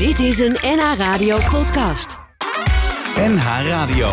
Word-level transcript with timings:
Dit 0.00 0.18
is 0.18 0.38
een 0.38 0.56
NH 0.62 0.96
Radio 0.96 1.38
podcast. 1.50 2.18
NH 3.16 3.66
Radio. 3.66 4.12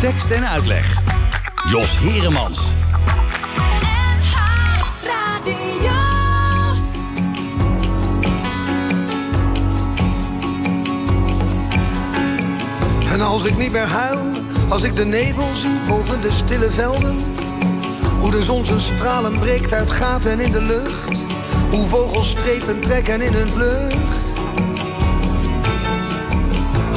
Tekst 0.00 0.30
en 0.30 0.48
uitleg. 0.48 0.98
Jos 1.70 1.98
Heremans. 1.98 2.72
En 13.12 13.20
als 13.20 13.44
ik 13.44 13.56
niet 13.56 13.72
meer 13.72 13.88
huil, 13.88 14.24
als 14.68 14.82
ik 14.82 14.96
de 14.96 15.04
nevel 15.04 15.54
zie 15.54 15.80
boven 15.86 16.20
de 16.20 16.30
stille 16.30 16.70
velden. 16.70 17.16
Hoe 18.20 18.30
de 18.30 18.42
zon 18.42 18.64
zijn 18.64 18.80
stralen 18.80 19.38
breekt 19.40 19.72
uit 19.72 19.90
gaten 19.90 20.40
in 20.40 20.52
de 20.52 20.62
lucht. 20.62 21.35
Hoe 21.70 21.86
vogels 21.88 22.30
strepen 22.30 22.80
trekken 22.80 23.20
in 23.20 23.32
hun 23.32 23.48
vlucht. 23.48 24.32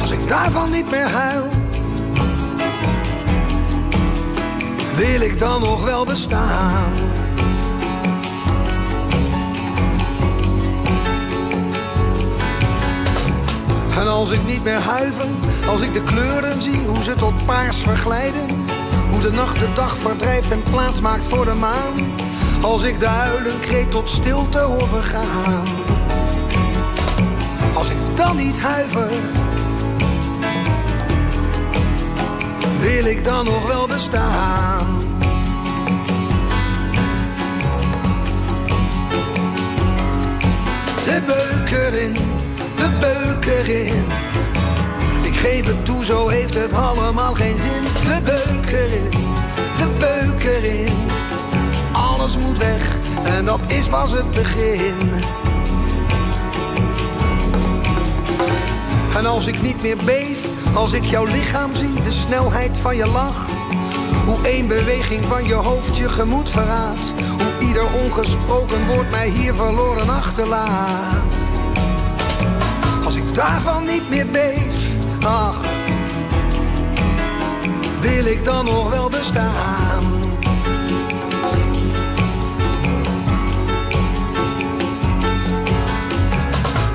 Als 0.00 0.10
ik 0.10 0.28
daarvan 0.28 0.70
niet 0.70 0.90
meer 0.90 1.08
huil, 1.08 1.48
wil 4.96 5.20
ik 5.20 5.38
dan 5.38 5.60
nog 5.60 5.84
wel 5.84 6.04
bestaan? 6.04 6.92
En 14.00 14.08
als 14.08 14.30
ik 14.30 14.46
niet 14.46 14.64
meer 14.64 14.80
huiver, 14.80 15.26
als 15.68 15.80
ik 15.80 15.92
de 15.92 16.02
kleuren 16.02 16.62
zie, 16.62 16.80
hoe 16.86 17.02
ze 17.02 17.14
tot 17.14 17.44
paars 17.46 17.76
verglijden. 17.76 18.46
Hoe 19.10 19.20
de 19.20 19.32
nacht 19.32 19.58
de 19.58 19.72
dag 19.74 19.96
verdrijft 19.96 20.50
en 20.50 20.62
plaats 20.62 21.00
maakt 21.00 21.24
voor 21.26 21.44
de 21.44 21.54
maan. 21.54 22.19
Als 22.60 22.82
ik 22.82 23.00
de 23.00 23.06
huilenkreet 23.06 23.90
tot 23.90 24.08
stilte 24.08 24.58
hoor 24.58 24.88
vergaan. 24.88 25.64
Als 27.74 27.88
ik 27.88 28.16
dan 28.16 28.36
niet 28.36 28.58
huiver, 28.58 29.10
wil 32.80 33.04
ik 33.04 33.24
dan 33.24 33.44
nog 33.44 33.66
wel 33.66 33.86
bestaan. 33.86 34.98
De 41.04 41.22
beuk 41.26 41.70
erin, 41.70 42.12
de 42.76 42.90
beuk 43.00 43.44
erin. 43.44 44.04
Ik 45.22 45.36
geef 45.36 45.66
het 45.66 45.84
toe, 45.84 46.04
zo 46.04 46.28
heeft 46.28 46.54
het 46.54 46.72
allemaal 46.72 47.34
geen 47.34 47.58
zin. 47.58 47.82
De 47.82 48.20
beuk 48.24 48.70
erin, 48.72 49.10
de 49.78 49.88
beuk 49.98 50.44
erin. 50.44 51.19
Weg 52.58 52.96
en 53.24 53.44
dat 53.44 53.60
is 53.66 53.86
pas 53.86 54.10
het 54.12 54.30
begin. 54.30 54.94
En 59.16 59.26
als 59.26 59.46
ik 59.46 59.62
niet 59.62 59.82
meer 59.82 59.96
beef, 60.04 60.48
als 60.74 60.92
ik 60.92 61.04
jouw 61.04 61.24
lichaam 61.24 61.74
zie, 61.74 62.02
de 62.02 62.10
snelheid 62.10 62.78
van 62.78 62.96
je 62.96 63.06
lach. 63.06 63.46
Hoe 64.26 64.38
één 64.42 64.68
beweging 64.68 65.24
van 65.24 65.44
je 65.44 65.54
hoofd 65.54 65.96
je 65.96 66.08
gemoed 66.08 66.48
verraadt. 66.50 67.12
Hoe 67.38 67.68
ieder 67.68 67.86
ongesproken 68.04 68.86
woord 68.86 69.10
mij 69.10 69.28
hier 69.28 69.54
verloren 69.54 70.08
achterlaat. 70.08 71.34
Als 73.04 73.14
ik 73.14 73.34
daarvan 73.34 73.84
niet 73.84 74.10
meer 74.10 74.26
beef, 74.26 74.74
ach, 75.22 75.60
wil 78.00 78.24
ik 78.24 78.44
dan 78.44 78.64
nog 78.64 78.90
wel 78.90 79.10
bestaan? 79.10 80.19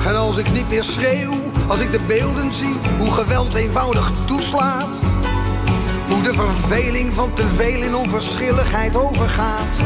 En 0.06 0.16
als 0.16 0.38
ik 0.38 0.52
niet 0.52 0.70
meer 0.70 0.84
schreeuw, 0.84 1.34
als 1.68 1.80
ik 1.80 1.92
de 1.92 2.04
beelden 2.08 2.54
zie, 2.54 2.80
hoe 2.98 3.12
geweld 3.12 3.54
eenvoudig 3.54 4.12
toeslaat. 4.26 5.00
Hoe 6.10 6.22
de 6.22 6.34
verveling 6.34 7.14
van 7.14 7.34
te 7.34 7.48
veel 7.56 7.82
in 7.82 7.96
onverschilligheid 7.96 8.96
overgaat. 8.96 9.78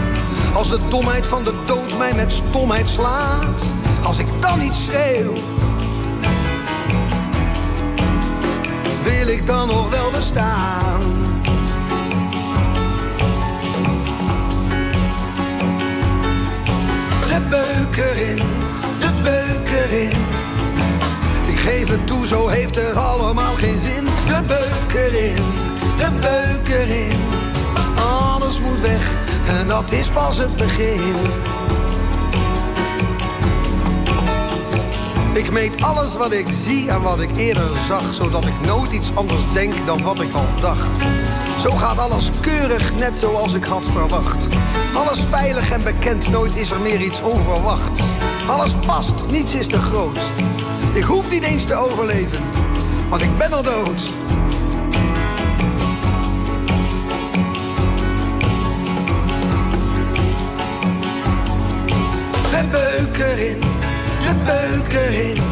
Als 0.53 0.69
de 0.69 0.79
domheid 0.89 1.25
van 1.25 1.43
de 1.43 1.53
dood 1.65 1.97
mij 1.97 2.13
met 2.13 2.31
stomheid 2.31 2.89
slaat. 2.89 3.65
Als 4.03 4.19
ik 4.19 4.27
dan 4.39 4.59
niet 4.59 4.73
schreeuw, 4.73 5.33
wil 9.03 9.27
ik 9.27 9.47
dan 9.47 9.67
nog 9.67 9.89
wel 9.89 10.11
bestaan? 10.11 11.01
De 17.27 17.41
beuk 17.49 17.97
erin, 17.97 18.43
de 18.99 19.58
Ik 21.47 21.59
geef 21.59 21.87
het 21.87 22.07
toe, 22.07 22.27
zo 22.27 22.47
heeft 22.47 22.75
het 22.75 22.95
allemaal 22.95 23.55
geen 23.55 23.79
zin. 23.79 24.05
De 24.05 24.43
beuk 24.47 24.93
erin, 24.93 25.45
de 25.97 26.09
beuk 26.21 26.67
erin. 26.67 27.19
Alles 27.95 28.59
moet 28.59 28.81
weg 28.81 29.11
en 29.47 29.67
dat 29.67 29.91
is 29.91 30.07
pas 30.07 30.37
het 30.37 30.55
begin. 30.55 31.15
Ik 35.33 35.51
meet 35.51 35.83
alles 35.83 36.15
wat 36.15 36.31
ik 36.31 36.47
zie 36.49 36.89
en 36.89 37.01
wat 37.01 37.19
ik 37.19 37.37
eerder 37.37 37.69
zag, 37.87 38.13
zodat 38.13 38.45
ik 38.45 38.65
nooit 38.65 38.91
iets 38.91 39.15
anders 39.15 39.43
denk 39.53 39.85
dan 39.85 40.03
wat 40.03 40.21
ik 40.21 40.33
al 40.33 40.47
dacht. 40.61 40.99
Zo 41.61 41.69
gaat 41.69 41.99
alles 41.99 42.29
keurig, 42.41 42.95
net 42.95 43.17
zoals 43.17 43.53
ik 43.53 43.63
had 43.63 43.85
verwacht. 43.85 44.47
Alles 44.95 45.19
veilig 45.29 45.71
en 45.71 45.83
bekend, 45.83 46.29
nooit 46.29 46.55
is 46.55 46.71
er 46.71 46.79
meer 46.79 47.01
iets 47.01 47.21
onverwachts. 47.21 48.01
Alles 48.49 48.73
past, 48.85 49.13
niets 49.31 49.53
is 49.53 49.67
te 49.67 49.77
groot. 49.77 50.17
Ik 50.93 51.03
hoef 51.03 51.31
niet 51.31 51.43
eens 51.43 51.65
te 51.65 51.75
overleven, 51.75 52.39
want 53.09 53.21
ik 53.21 53.37
ben 53.37 53.51
al 53.51 53.63
dood. 53.63 54.01
De 62.51 62.67
beuk 62.71 63.17
erin, 63.17 63.59
de 64.21 64.35
beuk 64.45 64.93
erin. 64.93 65.43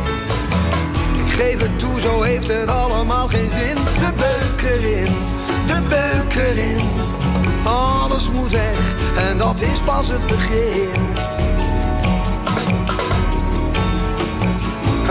Ik 1.26 1.34
geef 1.34 1.60
het 1.60 1.80
toe, 1.80 2.00
zo 2.00 2.22
heeft 2.22 2.48
het 2.48 2.70
allemaal 2.70 3.28
geen 3.28 3.50
zin. 3.50 3.76
De 3.76 4.12
beuk 4.16 4.70
erin, 4.70 5.14
de 5.68 5.82
beuk 5.90 6.36
erin. 6.36 6.90
Alles 7.64 8.30
moet 8.32 8.52
weg 8.52 8.96
en 9.30 9.38
dat 9.38 9.62
is 9.62 9.80
pas 9.80 10.08
het 10.08 10.26
begin. 10.28 11.37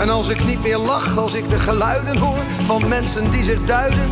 En 0.07 0.13
als 0.13 0.27
ik 0.27 0.45
niet 0.45 0.63
meer 0.63 0.77
lach, 0.77 1.17
als 1.17 1.33
ik 1.33 1.49
de 1.49 1.59
geluiden 1.59 2.17
hoor 2.17 2.39
van 2.65 2.87
mensen 2.87 3.31
die 3.31 3.43
zich 3.43 3.65
duiden. 3.65 4.09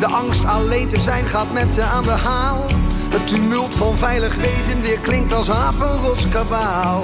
De 0.00 0.06
angst 0.06 0.44
alleen 0.44 0.88
te 0.88 1.00
zijn 1.00 1.24
gaat 1.24 1.52
met 1.52 1.72
ze 1.72 1.82
aan 1.82 2.02
de 2.02 2.10
haal. 2.10 2.64
Het 3.08 3.26
tumult 3.26 3.74
van 3.74 3.96
veilig 3.96 4.36
wezen 4.36 4.82
weer 4.82 4.98
klinkt 4.98 5.32
als 5.32 5.50
apenrotskabaal. 5.50 7.02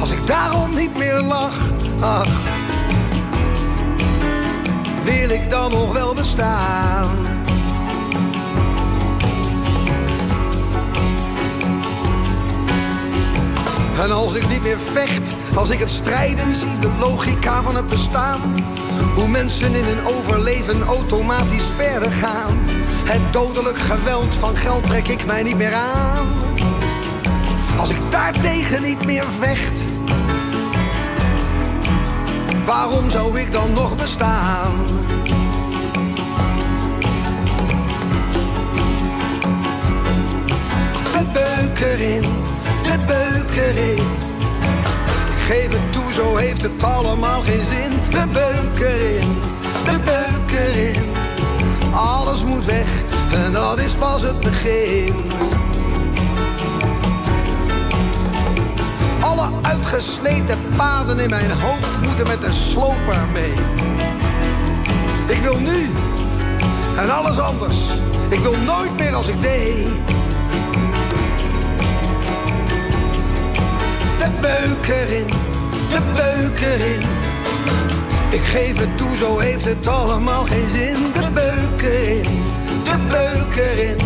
Als 0.00 0.10
ik 0.10 0.26
daarom 0.26 0.74
niet 0.74 0.96
meer 0.96 1.20
lach, 1.20 1.58
ach, 2.00 2.40
wil 5.04 5.30
ik 5.30 5.50
dan 5.50 5.70
nog 5.70 5.92
wel 5.92 6.14
bestaan? 6.14 7.35
En 14.02 14.12
als 14.12 14.34
ik 14.34 14.48
niet 14.48 14.62
meer 14.62 14.78
vecht, 14.78 15.34
als 15.54 15.70
ik 15.70 15.78
het 15.78 15.90
strijden 15.90 16.54
zie, 16.54 16.78
de 16.78 16.90
logica 16.98 17.62
van 17.62 17.76
het 17.76 17.88
bestaan. 17.88 18.40
Hoe 19.14 19.28
mensen 19.28 19.74
in 19.74 19.84
hun 19.84 20.06
overleven 20.06 20.82
automatisch 20.82 21.70
verder 21.76 22.12
gaan. 22.12 22.58
Het 23.04 23.32
dodelijk 23.32 23.78
geweld 23.78 24.34
van 24.34 24.56
geld 24.56 24.86
trek 24.86 25.08
ik 25.08 25.26
mij 25.26 25.42
niet 25.42 25.56
meer 25.56 25.74
aan. 25.74 26.26
Als 27.78 27.90
ik 27.90 28.10
daartegen 28.10 28.82
niet 28.82 29.04
meer 29.04 29.24
vecht, 29.38 29.80
waarom 32.66 33.10
zou 33.10 33.40
ik 33.40 33.52
dan 33.52 33.72
nog 33.72 33.96
bestaan? 33.96 34.72
De 41.12 41.24
beuk 41.32 41.80
erin, 41.80 42.22
de 42.82 42.98
beuk 43.06 43.35
Ik 43.56 44.02
geef 45.46 45.68
het 45.68 45.92
toe, 45.92 46.12
zo 46.12 46.36
heeft 46.36 46.62
het 46.62 46.84
allemaal 46.84 47.42
geen 47.42 47.64
zin. 47.64 47.90
De 48.10 48.24
beuk 48.32 48.86
erin, 48.86 49.38
de 49.84 49.98
beuk 50.04 50.58
erin. 50.58 51.02
Alles 51.94 52.44
moet 52.44 52.64
weg 52.64 52.86
en 53.32 53.52
dat 53.52 53.78
is 53.78 53.92
pas 53.92 54.22
het 54.22 54.40
begin. 54.40 55.14
Alle 59.20 59.48
uitgesleten 59.62 60.58
paden 60.76 61.18
in 61.18 61.30
mijn 61.30 61.50
hoofd 61.50 62.00
moeten 62.02 62.26
met 62.26 62.40
de 62.40 62.52
sloper 62.52 63.26
mee. 63.32 63.52
Ik 65.26 65.42
wil 65.42 65.60
nu 65.60 65.90
en 66.98 67.10
alles 67.10 67.38
anders. 67.38 67.76
Ik 68.28 68.38
wil 68.38 68.56
nooit 68.56 68.96
meer 68.96 69.14
als 69.14 69.28
ik 69.28 69.42
deed. 69.42 69.88
De 74.26 74.40
beuker 74.40 75.12
in, 75.12 75.26
de 75.90 76.00
beuker 76.14 76.80
in. 76.80 77.00
Ik 78.30 78.42
geef 78.42 78.78
het 78.78 78.96
toe, 78.96 79.16
zo 79.16 79.38
heeft 79.38 79.64
het 79.64 79.86
allemaal 79.86 80.44
geen 80.44 80.68
zin. 80.68 80.96
De 81.12 81.30
beuker 81.34 82.08
in, 82.08 82.42
de 82.84 82.98
beuker 83.10 83.78
in. 83.78 83.96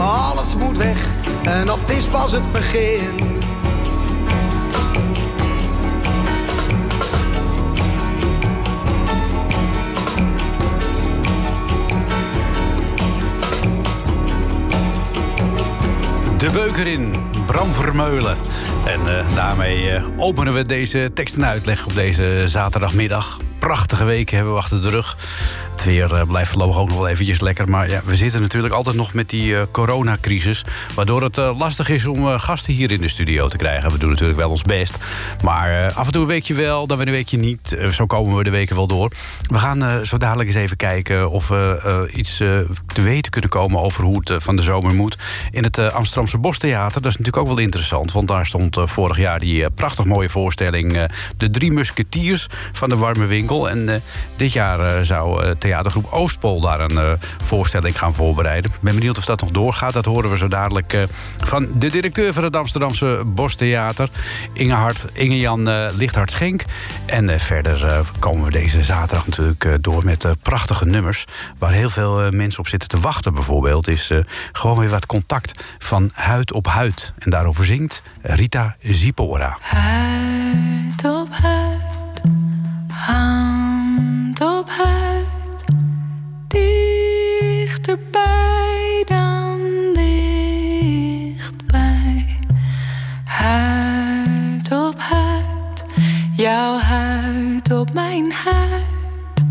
Alles 0.00 0.56
moet 0.56 0.76
weg 0.76 0.98
en 1.42 1.66
dat 1.66 1.78
is 1.86 2.04
pas 2.04 2.32
het 2.32 2.52
begin. 2.52 3.32
De 16.38 16.50
beuker 16.50 16.86
in, 16.86 17.14
Bram 17.46 17.72
Vermeulen. 17.72 18.36
En 18.86 19.00
uh, 19.00 19.34
daarmee 19.34 19.90
uh, 19.90 20.04
openen 20.16 20.54
we 20.54 20.62
deze 20.62 21.10
tekst 21.14 21.36
en 21.36 21.46
uitleg 21.46 21.86
op 21.86 21.94
deze 21.94 22.42
zaterdagmiddag. 22.44 23.40
Prachtige 23.58 24.04
week 24.04 24.30
hebben 24.30 24.52
we 24.52 24.58
achter 24.58 24.82
de 24.82 24.88
rug. 24.88 25.16
Weer 25.84 26.12
uh, 26.12 26.22
blijft 26.22 26.50
voorlopig 26.50 26.78
ook 26.78 26.88
nog 26.88 26.96
wel 26.96 27.08
eventjes 27.08 27.40
lekker. 27.40 27.68
Maar 27.68 27.90
ja, 27.90 28.00
we 28.04 28.16
zitten 28.16 28.40
natuurlijk 28.40 28.74
altijd 28.74 28.96
nog 28.96 29.12
met 29.12 29.30
die 29.30 29.50
uh, 29.50 29.62
coronacrisis. 29.70 30.64
Waardoor 30.94 31.22
het 31.22 31.38
uh, 31.38 31.58
lastig 31.58 31.88
is 31.88 32.06
om 32.06 32.38
gasten 32.38 32.72
hier 32.72 32.92
in 32.92 33.00
de 33.00 33.08
studio 33.08 33.48
te 33.48 33.56
krijgen. 33.56 33.90
We 33.90 33.98
doen 33.98 34.10
natuurlijk 34.10 34.38
wel 34.38 34.50
ons 34.50 34.62
best. 34.62 34.98
Maar 35.42 35.92
af 35.92 36.06
en 36.06 36.12
toe 36.12 36.22
een 36.22 36.28
weekje 36.28 36.54
wel, 36.54 36.86
dan 36.86 36.96
weer 36.96 37.06
een 37.06 37.12
weekje 37.12 37.38
niet. 37.38 37.76
zo 37.92 38.06
komen 38.06 38.36
we 38.36 38.44
de 38.44 38.50
weken 38.50 38.76
wel 38.76 38.86
door. 38.86 39.10
We 39.42 39.58
gaan 39.58 40.06
zo 40.06 40.18
dadelijk 40.18 40.48
eens 40.48 40.58
even 40.58 40.76
kijken 40.76 41.30
of 41.30 41.48
we 41.48 42.10
iets 42.14 42.36
te 42.36 43.02
weten 43.02 43.32
kunnen 43.32 43.50
komen... 43.50 43.80
over 43.80 44.04
hoe 44.04 44.20
het 44.24 44.42
van 44.42 44.56
de 44.56 44.62
zomer 44.62 44.94
moet. 44.94 45.18
In 45.50 45.64
het 45.64 45.78
Amsterdamse 45.78 46.38
Bostheater. 46.38 47.02
Dat 47.02 47.10
is 47.10 47.18
natuurlijk 47.18 47.46
ook 47.46 47.54
wel 47.54 47.64
interessant. 47.64 48.12
Want 48.12 48.28
daar 48.28 48.46
stond 48.46 48.76
vorig 48.84 49.18
jaar 49.18 49.40
die 49.40 49.70
prachtig 49.70 50.04
mooie 50.04 50.30
voorstelling... 50.30 51.08
De 51.36 51.50
Drie 51.50 51.72
Musketiers 51.72 52.46
van 52.72 52.88
de 52.88 52.96
Warme 52.96 53.26
Winkel. 53.26 53.70
En 53.70 54.02
dit 54.36 54.52
jaar 54.52 55.04
zou 55.04 55.54
theatergroep 55.74 56.12
Oostpol 56.12 56.60
daar 56.60 56.80
een 56.80 56.92
uh, 56.92 57.12
voorstelling 57.44 57.98
gaan 57.98 58.14
voorbereiden. 58.14 58.70
Ik 58.70 58.80
ben 58.80 58.94
benieuwd 58.94 59.18
of 59.18 59.24
dat 59.24 59.40
nog 59.40 59.50
doorgaat. 59.50 59.92
Dat 59.92 60.04
horen 60.04 60.30
we 60.30 60.36
zo 60.36 60.48
dadelijk 60.48 60.92
uh, 60.92 61.02
van 61.36 61.68
de 61.74 61.90
directeur 61.90 62.32
van 62.32 62.44
het 62.44 62.56
Amsterdamse 62.56 63.22
Bostheater, 63.26 64.08
Inge, 64.52 64.92
Inge 65.12 65.38
Jan 65.38 65.68
uh, 65.68 65.86
Lichthart 65.96 66.30
Schenk. 66.30 66.64
En 67.06 67.40
verder 67.40 68.04
komen 68.18 68.44
we 68.44 68.50
deze 68.50 68.82
zaterdag 68.82 69.26
natuurlijk 69.26 69.78
door 69.80 70.04
met 70.04 70.26
prachtige 70.42 70.84
nummers. 70.84 71.24
Waar 71.58 71.72
heel 71.72 71.88
veel 71.88 72.30
mensen 72.30 72.60
op 72.60 72.68
zitten 72.68 72.88
te 72.88 73.00
wachten 73.00 73.34
bijvoorbeeld. 73.34 73.88
Is 73.88 74.10
gewoon 74.52 74.78
weer 74.78 74.88
wat 74.88 75.06
contact 75.06 75.64
van 75.78 76.10
huid 76.12 76.52
op 76.52 76.66
huid. 76.66 77.12
En 77.18 77.30
daarover 77.30 77.64
zingt 77.64 78.02
Rita 78.22 78.76
Zipora. 78.80 79.56
Huid 79.60 81.04
op 81.04 81.28
huid, 81.30 82.22
hand 82.88 84.40
op 84.40 84.70
huid 84.70 85.23
dichterbij 86.54 89.02
dan 89.06 89.58
dichtbij. 89.92 91.46
Huid 93.24 94.72
op 94.72 95.00
huid, 95.00 95.84
jouw 96.36 96.78
huid 96.78 97.70
op 97.70 97.92
mijn 97.92 98.32
huid. 98.32 99.44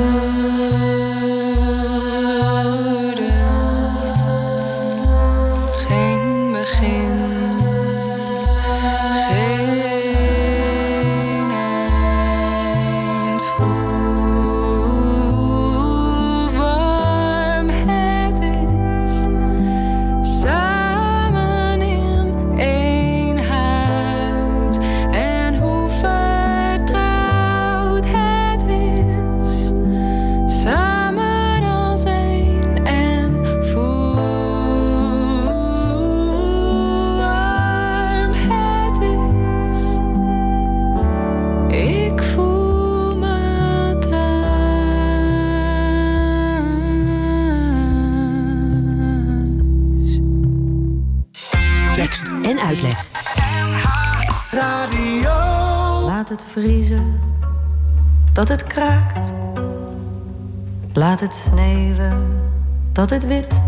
Dat 0.00 0.29
Dat 62.92 63.10
het 63.10 63.26
wit. 63.26 63.62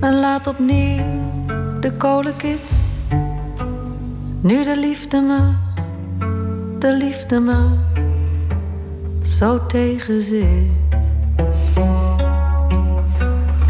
En 0.00 0.20
laat 0.20 0.46
opnieuw 0.46 1.04
de 1.80 1.92
kolenkit. 1.92 2.82
Nu 4.40 4.62
de 4.64 4.78
liefde 4.78 5.20
me, 5.20 5.52
de 6.78 6.92
liefde 6.92 7.40
me 7.40 7.68
zo 9.22 9.66
tegenzit. 9.66 10.70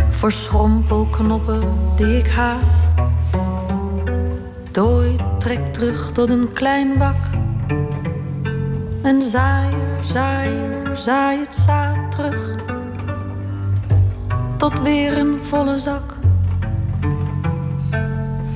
Voor 0.08 0.32
schrompelknoppen 0.32 1.62
die 1.96 2.18
ik 2.18 2.28
haat 2.28 2.92
dooi 4.70 5.16
trekt 5.38 5.75
terug 5.75 6.12
tot 6.12 6.30
een 6.30 6.52
klein 6.52 6.99
bak. 6.99 7.16
En 9.02 9.23
zaaier, 9.23 9.99
zaaier, 10.02 10.96
zaai 10.96 11.38
weer 14.83 15.18
een 15.18 15.38
volle 15.42 15.78
zak. 15.78 16.14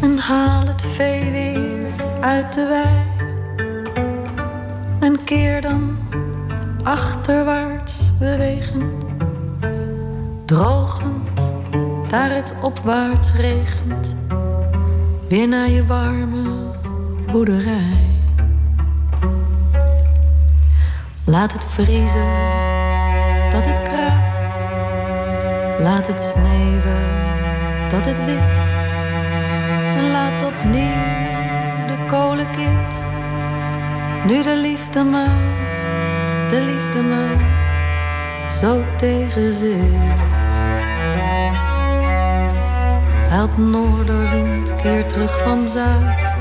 En 0.01 0.19
haal 0.19 0.67
het 0.67 0.83
vee 0.83 1.31
weer 1.31 1.87
uit 2.21 2.53
de 2.53 2.67
wei. 2.67 3.09
En 5.01 5.25
keer 5.25 5.61
dan 5.61 5.97
achterwaarts 6.83 8.11
bewegen. 8.19 8.93
Drogend, 10.45 11.53
daar 12.09 12.31
het 12.31 12.55
opwaarts 12.63 13.33
regent. 13.33 14.15
Weer 15.29 15.49
naar 15.49 15.69
je 15.69 15.87
warme 15.87 16.43
boerderij. 17.33 18.09
Laat 21.25 21.53
het 21.53 21.65
vriezen, 21.65 22.31
dat 23.51 23.67
het 23.67 23.83
kraakt. 23.83 24.10
Laat 25.83 26.07
het 26.07 26.21
sneeuwen, 26.21 27.09
dat 27.89 28.05
het 28.05 28.25
wit. 28.25 28.63
En 29.97 30.11
laat 30.11 30.43
opnieuw 30.43 31.87
de 31.87 32.05
kolenkit. 32.07 33.03
Nu 34.27 34.43
de 34.43 34.57
liefde 34.57 35.03
maar, 35.03 35.39
de 36.49 36.61
liefde 36.61 37.03
maar, 37.03 38.49
zo 38.51 38.85
tegen 38.97 39.53
zit. 39.53 40.53
Help 43.29 43.57
noorderwind, 43.57 44.75
keer 44.75 45.07
terug 45.07 45.43
van 45.43 45.69
zuid. 45.69 46.35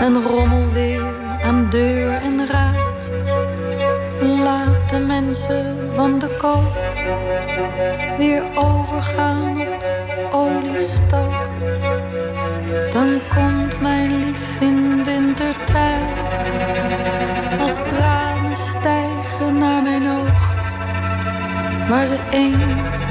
En 0.00 0.22
rommel 0.22 0.68
weer 0.68 1.04
aan 1.44 1.66
deur 1.70 2.12
en 2.12 2.46
ruit. 2.46 3.10
Laat 4.20 4.88
de 4.90 4.98
mensen 4.98 5.90
van 5.94 6.18
de 6.18 6.36
koop 6.38 6.83
weer 8.18 8.42
overgaan 8.54 9.60
op 9.60 9.84
oliestook. 10.32 11.48
Dan 12.92 13.20
komt 13.34 13.80
mijn 13.80 14.18
lief 14.18 14.60
in 14.60 15.04
wintertijd 15.04 16.02
als 17.60 17.82
tranen 17.88 18.56
stijgen 18.56 19.58
naar 19.58 19.82
mijn 19.82 20.08
ogen, 20.08 20.54
waar 21.88 22.06
ze 22.06 22.18
één 22.30 22.60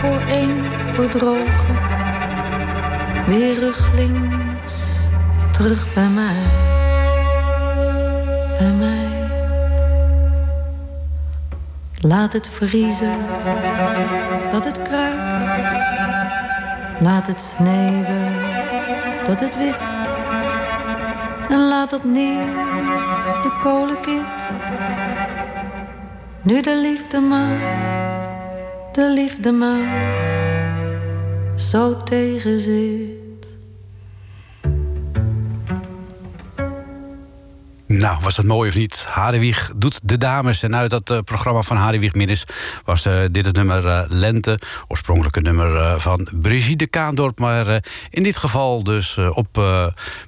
voor 0.02 0.22
één 0.30 0.64
verdrogen. 0.94 1.76
Weer 3.28 3.60
ruglinks 3.60 4.84
terug 5.52 5.94
bij 5.94 6.10
mij, 6.10 6.63
Laat 12.08 12.34
het 12.34 12.48
vriezen, 12.48 13.18
dat 14.52 14.66
het 14.66 14.82
kraakt. 14.82 15.46
Laat 17.00 17.28
het 17.28 17.42
sneeuwen, 17.42 18.34
dat 19.26 19.40
het 19.40 19.58
wit. 19.58 19.76
En 21.50 21.68
laat 21.68 21.94
opnieuw 21.94 22.46
de 23.42 23.58
kolenkit. 23.62 24.50
Nu 26.42 26.62
de 26.62 26.80
liefde 26.82 27.20
maar, 27.20 27.60
de 28.92 29.10
liefde 29.10 29.52
maar, 29.52 29.88
zo 31.56 31.98
tegen 31.98 32.60
zit. 32.60 33.23
Nou, 38.00 38.18
was 38.22 38.36
dat 38.36 38.46
mooi 38.46 38.70
of 38.70 38.76
niet? 38.76 39.06
Hadewieg 39.08 39.72
doet 39.76 40.00
de 40.04 40.18
dames. 40.18 40.64
En 40.64 40.76
uit 40.76 40.90
dat 40.90 41.12
uh, 41.12 41.20
programma 41.20 41.62
van 41.62 41.78
Hadewieg 41.78 42.14
Middes 42.14 42.44
was 42.86 43.06
uh, 43.06 43.14
dit 43.32 43.46
het 43.46 43.56
nummer 43.56 43.86
uh, 43.86 44.04
Lente. 44.08 44.60
Oorspronkelijk 44.88 45.36
een 45.36 45.44
nummer 45.44 46.02
van 46.02 46.28
Brigitte 46.34 46.88
Kaandorp. 46.88 47.40
Maar 47.40 47.84
in 48.10 48.24
dit 48.24 48.38
geval 48.38 48.84
dus 48.84 49.18
op 49.18 49.62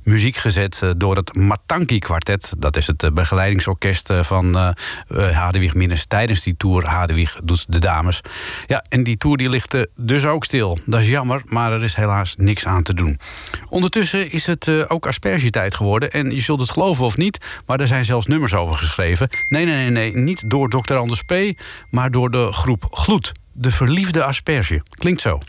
muziek 0.04 0.36
gezet 0.36 0.82
door 0.98 1.16
het 1.16 1.36
Matanki 1.36 2.00
Quartet. 2.00 2.52
Dat 2.58 2.76
is 2.76 2.88
het 2.88 3.14
begeleidingsorkest 3.14 4.14
van 4.22 4.76
Hadewieg 5.32 5.74
Middes 5.74 6.06
tijdens 6.06 6.44
die 6.44 6.58
tour 6.58 6.88
Hadewieg 6.88 7.40
doet 7.44 7.66
de 7.68 7.80
dames. 7.80 8.22
Ja, 8.68 8.84
en 8.90 9.04
die 9.04 9.18
tour 9.18 9.38
die 9.38 9.50
ligt 9.50 9.88
dus 9.96 10.26
ook 10.26 10.46
stil. 10.46 10.80
Dat 10.86 11.00
is 11.02 11.08
jammer, 11.08 11.42
maar 11.46 11.72
er 11.72 11.84
is 11.84 11.96
helaas 11.96 12.34
niks 12.38 12.66
aan 12.66 12.84
te 12.84 12.94
doen. 12.94 13.20
Ondertussen 13.70 14.32
is 14.32 14.46
het 14.46 14.90
ook 14.90 15.08
aspergetijd 15.08 15.76
geworden. 15.76 16.12
En 16.12 16.32
je 16.32 16.42
zult 16.42 16.60
het 16.60 16.70
geloven 16.70 17.06
of 17.06 17.18
niet... 17.18 17.54
Maar 17.66 17.80
er 17.80 17.88
zijn 17.88 18.06
zelfs 18.06 18.26
nummers 18.26 18.54
over 18.54 18.76
geschreven. 18.76 19.30
Nee, 19.50 19.66
nee, 19.66 19.76
nee, 19.76 19.90
nee. 19.90 20.18
Niet 20.24 20.50
door 20.50 20.70
Dr. 20.70 20.96
Anders 20.96 21.22
P., 21.22 21.34
maar 21.90 22.12
door 22.12 22.32
de 22.32 22.52
groep 22.52 22.88
Gloed. 22.92 23.32
De 23.54 23.72
verliefde 23.72 24.24
asperge. 24.24 24.82
Klinkt 24.90 25.22
zo. 25.22 25.40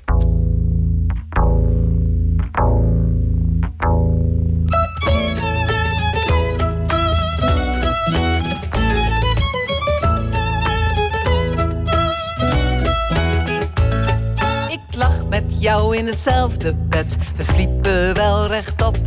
Ik 14.68 14.96
lag 14.96 15.26
met 15.28 15.56
jou 15.58 15.96
in 15.96 16.06
hetzelfde 16.06 16.75
bed. 16.75 17.16
We 17.36 17.42
sliepen 17.42 18.14
wel 18.14 18.46
rechtop. 18.46 18.98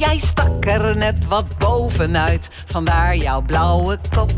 Jij 0.00 0.18
stak 0.18 0.64
er 0.66 0.96
net 0.96 1.26
wat 1.26 1.58
bovenuit, 1.58 2.48
vandaar 2.66 3.16
jouw 3.16 3.40
blauwe 3.40 3.98
kop. 4.10 4.32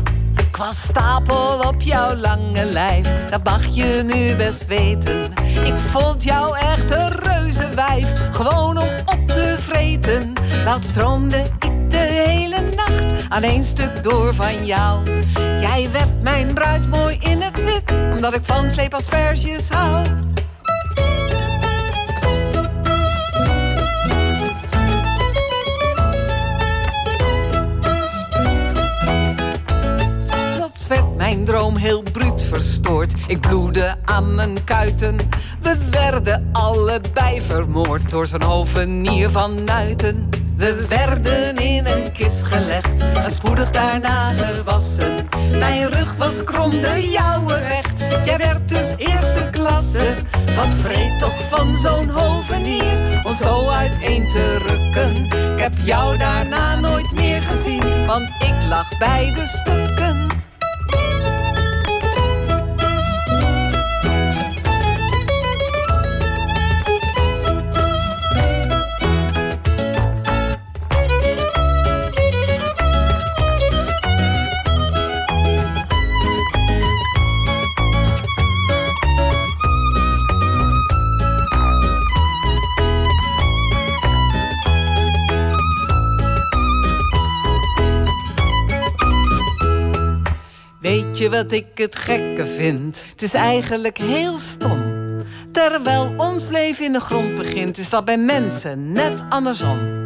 Qua 0.51 0.71
stapel 0.71 1.59
op 1.67 1.81
jouw 1.81 2.15
lange 2.15 2.65
lijf, 2.65 3.25
dat 3.29 3.43
mag 3.43 3.65
je 3.65 4.03
nu 4.05 4.35
best 4.35 4.65
weten. 4.65 5.21
Ik 5.65 5.75
vond 5.91 6.23
jou 6.23 6.57
echt 6.57 6.91
een 6.91 7.09
reuze 7.09 7.69
wijf, 7.69 8.11
gewoon 8.31 8.77
om 8.77 8.89
op 9.05 9.27
te 9.27 9.55
vreten. 9.59 10.33
Laat 10.63 10.83
stroomde 10.83 11.37
ik 11.37 11.91
de 11.91 12.23
hele 12.27 12.61
nacht 12.75 13.29
aan 13.29 13.43
één 13.43 13.63
stuk 13.63 14.03
door 14.03 14.33
van 14.33 14.65
jou. 14.65 15.03
Jij 15.59 15.89
werd 15.91 16.21
mijn 16.21 16.53
bruid 16.53 16.89
mooi 16.89 17.17
in 17.19 17.41
het 17.41 17.63
wit, 17.63 17.95
omdat 18.13 18.35
ik 18.35 18.41
van 18.45 18.69
sleepasperges 18.69 19.69
hou. 19.69 20.05
Werd 30.93 31.15
mijn 31.15 31.45
droom 31.45 31.77
heel 31.77 32.03
bruut 32.11 32.41
verstoord. 32.41 33.13
Ik 33.27 33.39
bloedde 33.39 33.95
aan 34.05 34.35
mijn 34.35 34.63
kuiten. 34.63 35.15
We 35.61 35.77
werden 35.91 36.49
allebei 36.51 37.41
vermoord 37.41 38.09
door 38.09 38.27
zo'n 38.27 38.43
hovenier 38.43 39.29
van 39.29 39.63
Nuiten. 39.63 40.29
We 40.57 40.85
werden 40.89 41.57
in 41.57 41.85
een 41.85 42.11
kist 42.11 42.45
gelegd 42.45 43.01
en 43.01 43.31
spoedig 43.31 43.71
daarna 43.71 44.29
gewassen. 44.29 45.27
Mijn 45.59 45.89
rug 45.89 46.15
was 46.17 46.43
krom, 46.43 46.69
de 46.69 47.09
jouwe 47.09 47.57
recht. 47.57 47.99
Jij 48.25 48.37
werd 48.37 48.69
dus 48.69 48.93
eerste 48.97 49.47
klasse. 49.51 50.13
Wat 50.55 50.75
vreet 50.81 51.19
toch 51.19 51.49
van 51.49 51.75
zo'n 51.75 52.09
hovenier 52.09 53.21
om 53.23 53.33
zo 53.33 53.69
uiteen 53.69 54.27
te 54.27 54.57
rukken. 54.57 55.25
Ik 55.53 55.59
heb 55.59 55.73
jou 55.83 56.17
daarna 56.17 56.79
nooit 56.79 57.13
meer 57.15 57.41
gezien, 57.41 58.05
want 58.05 58.23
ik 58.39 58.53
lag 58.69 58.97
bij 58.97 59.33
de 59.35 59.47
stukken. 59.47 59.92
Je 91.23 91.29
wat 91.29 91.51
ik 91.51 91.65
het 91.75 91.95
gekke 91.95 92.45
vind? 92.45 93.05
Het 93.11 93.21
is 93.21 93.33
eigenlijk 93.33 93.97
heel 93.97 94.37
stom. 94.37 94.81
Terwijl 95.51 96.13
ons 96.17 96.49
leven 96.49 96.85
in 96.85 96.93
de 96.93 96.99
grond 96.99 97.35
begint, 97.35 97.77
is 97.77 97.89
dat 97.89 98.05
bij 98.05 98.17
mensen 98.17 98.91
net 98.91 99.23
andersom. 99.29 100.02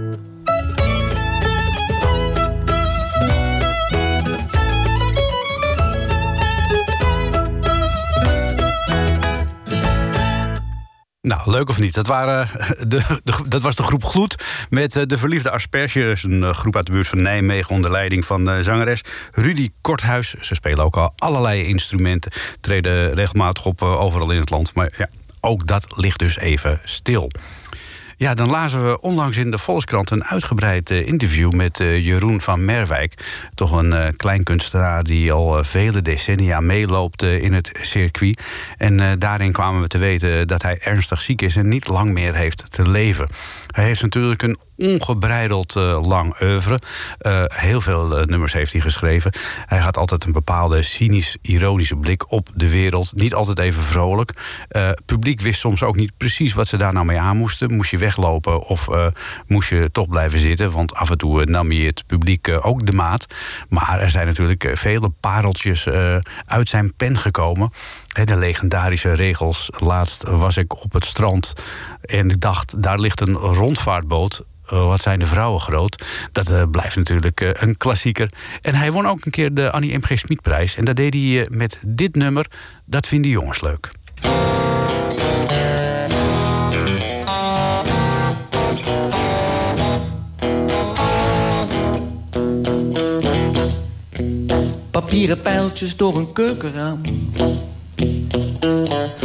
Nou, 11.28 11.52
leuk 11.52 11.70
of 11.70 11.80
niet? 11.80 11.94
Dat, 11.94 12.08
waren, 12.08 12.50
de, 12.88 13.20
de, 13.24 13.34
dat 13.48 13.62
was 13.62 13.76
de 13.76 13.84
groep 13.84 14.04
Gloed 14.04 14.44
met 14.70 14.96
eh, 14.96 15.04
De 15.06 15.18
Verliefde 15.18 15.52
Asperges. 15.52 16.24
Een 16.24 16.44
eh, 16.44 16.54
groep 16.54 16.76
uit 16.76 16.86
de 16.86 16.92
buurt 16.92 17.08
van 17.08 17.22
Nijmegen 17.22 17.76
onder 17.76 17.92
leiding 17.92 18.26
van 18.26 18.64
zangeres 18.64 19.02
Rudy 19.32 19.70
Korthuis. 19.82 20.34
Ze 20.40 20.56
spelen 20.56 20.84
ook 20.84 20.98
al 20.98 21.14
allerlei 21.16 21.64
instrumenten, 21.64 22.32
treden 22.60 23.14
regelmatig 23.14 23.66
op 23.66 23.82
overal 23.82 24.32
in 24.32 24.40
het 24.40 24.50
land. 24.50 24.74
Maar 24.74 24.94
ja, 24.98 25.10
ook 25.42 25.68
dat 25.68 25.86
ligt 25.98 26.20
dus 26.20 26.38
even 26.38 26.82
stil. 26.84 27.32
Ja, 28.20 28.34
dan 28.34 28.50
lazen 28.50 28.86
we 28.86 29.02
onlangs 29.02 29.38
in 29.38 29.52
de 29.52 29.58
Volkskrant 29.58 30.12
een 30.12 30.24
uitgebreid 30.24 30.90
uh, 30.90 31.08
interview 31.08 31.52
met 31.52 31.80
uh, 31.80 32.06
Jeroen 32.06 32.42
van 32.42 32.66
Merwijk. 32.66 33.14
Toch 33.56 33.72
een 33.72 33.94
uh, 33.94 34.08
kleinkunstenaar 34.16 35.04
die 35.04 35.32
al 35.32 35.64
vele 35.64 36.02
decennia 36.02 36.60
meeloopt 36.60 37.24
in 37.24 37.54
het 37.54 37.80
circuit. 37.82 38.42
En 38.78 39.20
daarin 39.20 39.52
kwamen 39.52 39.82
we 39.82 39.88
te 39.88 39.98
weten 39.98 40.48
dat 40.48 40.62
hij 40.62 40.78
ernstig 40.80 41.22
ziek 41.22 41.42
is 41.42 41.56
en 41.56 41.68
niet 41.68 41.88
lang 41.88 42.14
meer 42.14 42.36
heeft 42.36 42.72
te 42.72 42.90
leven. 42.90 43.30
Hij 43.68 43.84
heeft 43.84 44.02
natuurlijk 44.02 44.42
een 44.42 44.58
ongebreideld 44.78 45.76
uh, 45.76 46.00
lang 46.02 46.42
oeuvre. 46.42 46.80
Uh, 47.22 47.44
heel 47.48 47.82
veel 47.82 48.20
uh, 48.20 48.26
nummers 48.26 48.54
heeft 48.54 48.72
hij 48.72 48.82
geschreven. 48.82 49.32
Hij 49.66 49.80
had 49.80 49.98
altijd 49.98 50.24
een 50.24 50.32
bepaalde 50.32 50.84
cynisch-ironische 50.84 51.96
blik 51.96 52.32
op 52.32 52.50
de 52.54 52.70
wereld. 52.70 53.12
Niet 53.16 53.34
altijd 53.34 53.60
even 53.60 53.84
vrolijk. 53.84 54.32
publiek 55.06 55.42
wist 55.42 55.60
soms 55.60 55.84
ook 55.84 55.96
niet 55.96 56.18
precies 56.18 56.54
wat 56.54 56.68
ze 56.68 56.78
daar 56.78 56.94
nou 56.94 57.06
mee 57.06 57.20
aan 57.20 57.38
moesten. 57.38 57.74
Moest 57.74 57.92
je 57.92 57.98
weglopen 57.98 58.62
of 58.62 58.88
moest 59.48 59.70
je 59.70 59.90
toch 59.92 60.08
blijven 60.08 60.40
zitten? 60.40 60.72
Want 60.72 60.96
af 60.96 61.10
en 61.10 61.18
toe 61.18 61.46
nam 61.46 61.72
je 61.72 61.86
het 61.86 62.04
publiek 62.06 62.50
ook 62.62 62.86
de 62.86 62.92
maat. 62.92 63.26
Maar 63.70 64.00
er 64.00 64.10
zijn 64.10 64.28
natuurlijk 64.28 64.72
vele 64.74 65.10
pareltjes 65.20 65.88
uit 66.46 66.70
zijn 66.70 66.94
pen 66.96 67.18
gekomen. 67.18 67.70
De 68.26 68.38
legendarische 68.38 69.14
regels. 69.14 69.70
Laatst 69.78 70.24
was 70.24 70.58
ik 70.58 70.84
op 70.84 70.94
het 70.94 71.06
strand 71.06 71.54
en 72.02 72.30
ik 72.30 72.42
dacht, 72.42 72.82
daar 72.82 73.00
ligt 73.00 73.22
een 73.22 73.36
rondvaartboot. 73.36 74.44
Uh, 74.74 74.88
wat 74.88 75.02
zijn 75.02 75.20
de 75.20 75.26
vrouwen 75.26 75.62
groot? 75.62 76.06
Dat 76.32 76.52
uh, 76.52 76.64
blijft 76.72 76.96
natuurlijk 76.96 77.42
uh, 77.42 77.50
een 77.54 77.78
klassieker. 77.78 78.32
En 78.62 78.76
hij 78.76 78.92
won 78.92 79.08
ook 79.08 79.26
een 79.26 79.32
keer 79.32 79.54
de 79.54 79.72
Annie 79.72 79.98
M.G. 79.98 80.18
Smitprijs. 80.18 80.76
En 80.76 80.86
dat 80.86 80.96
deed 80.96 81.14
hij 81.14 81.48
met 81.50 81.80
dit 81.88 82.16
nummer. 82.16 82.46
Dat 82.86 83.08
vinden 83.08 83.32
jongens 83.32 83.62
leuk. 83.62 83.92
Papieren 94.92 95.42
pijltjes 95.42 95.96
door 95.96 96.18
een 96.18 96.34
keukenraam. 96.34 97.02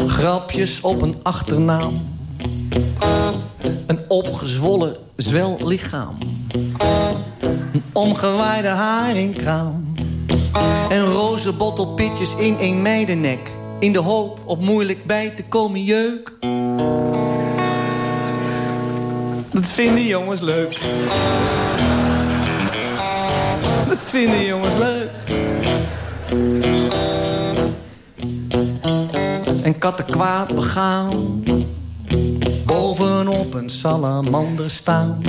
Grapjes 0.07 0.81
op 0.81 1.03
een 1.03 1.15
achternaam. 1.23 2.12
Een 3.87 4.01
opgezwollen 4.09 4.97
zwellichaam. 5.17 6.19
Een 7.73 7.83
omgewaaide 7.93 8.69
haringkraam. 8.69 9.95
En 10.89 11.05
roze 11.05 11.53
bottelpitjes 11.53 12.37
in 12.37 12.57
een 12.61 12.83
meidennek. 12.83 13.51
In 13.79 13.93
de 13.93 13.99
hoop 13.99 14.41
op 14.45 14.61
moeilijk 14.61 15.05
bij 15.05 15.31
te 15.31 15.45
komen 15.45 15.83
jeuk. 15.85 16.33
Dat 19.53 19.67
vinden 19.67 20.07
jongens 20.07 20.41
leuk. 20.41 20.81
Dat 23.89 24.03
vinden 24.03 24.45
jongens 24.45 24.77
leuk. 24.77 25.11
En 29.63 29.79
katten 29.79 30.05
kwaad 30.05 30.55
begaan 30.55 31.43
bovenop 32.97 33.55
een 33.55 33.69
salamander 33.69 34.71
staan. 34.71 35.23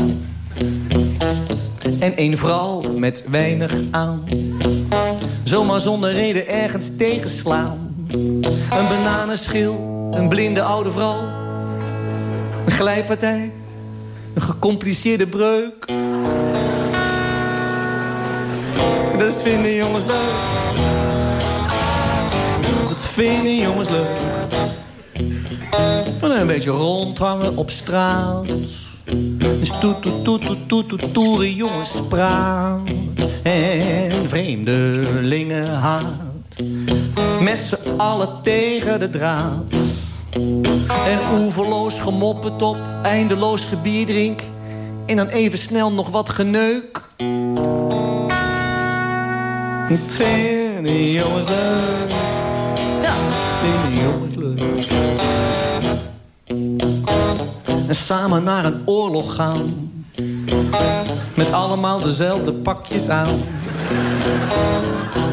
En 1.99 2.13
een 2.15 2.37
vrouw 2.37 2.81
met 2.81 3.23
weinig 3.29 3.73
aan. 3.91 4.23
Zomaar 5.43 5.79
zonder 5.79 6.13
reden 6.13 6.47
ergens 6.47 6.95
tegenslaan. 6.97 8.05
Een 8.09 8.87
bananenschil, 8.89 10.09
een 10.11 10.29
blinde 10.29 10.61
oude 10.61 10.91
vrouw. 10.91 11.19
Een 12.65 12.71
glijpartij, 12.71 13.51
een 14.33 14.41
gecompliceerde 14.41 15.27
breuk. 15.27 15.85
Dat 19.17 19.41
vinden 19.41 19.75
jongens 19.75 20.05
leuk. 20.05 20.33
Dat 22.87 23.05
vinden 23.05 23.55
jongens 23.55 23.89
leuk. 23.89 24.52
En 25.13 26.39
een 26.39 26.47
beetje 26.47 26.69
rondhangen 26.69 27.57
op 27.57 27.69
straat. 27.69 28.45
Stoet, 29.61 30.01
toet, 30.01 30.23
toet, 30.23 30.41
toet, 30.41 30.69
toet, 30.69 30.89
toet, 30.89 31.13
toere 31.13 31.55
jongens 31.55 32.01
praat. 32.09 32.79
En 33.43 34.29
vreemdelingen 34.29 35.69
haat. 35.69 36.03
Met 37.41 37.61
z'n 37.61 37.97
allen 37.97 38.29
tegen 38.43 38.99
de 38.99 39.09
draad. 39.09 39.63
En 41.05 41.19
oeverloos 41.33 41.99
gemoppet 41.99 42.61
op, 42.61 42.77
eindeloos 43.03 43.65
gebierdrink. 43.65 44.41
En 45.05 45.15
dan 45.15 45.27
even 45.27 45.57
snel 45.57 45.91
nog 45.91 46.09
wat 46.09 46.29
geneuk. 46.29 47.01
Het 49.87 50.17
die 50.83 51.11
jongens 51.11 51.47
leuk. 51.47 52.11
Ja, 53.01 53.13
het 53.15 53.99
jongens 53.99 54.32
En 57.93 57.99
samen 57.99 58.43
naar 58.43 58.65
een 58.65 58.81
oorlog 58.85 59.35
gaan. 59.35 59.91
Met 61.35 61.51
allemaal 61.51 61.99
dezelfde 61.99 62.53
pakjes 62.53 63.09
aan. 63.09 63.41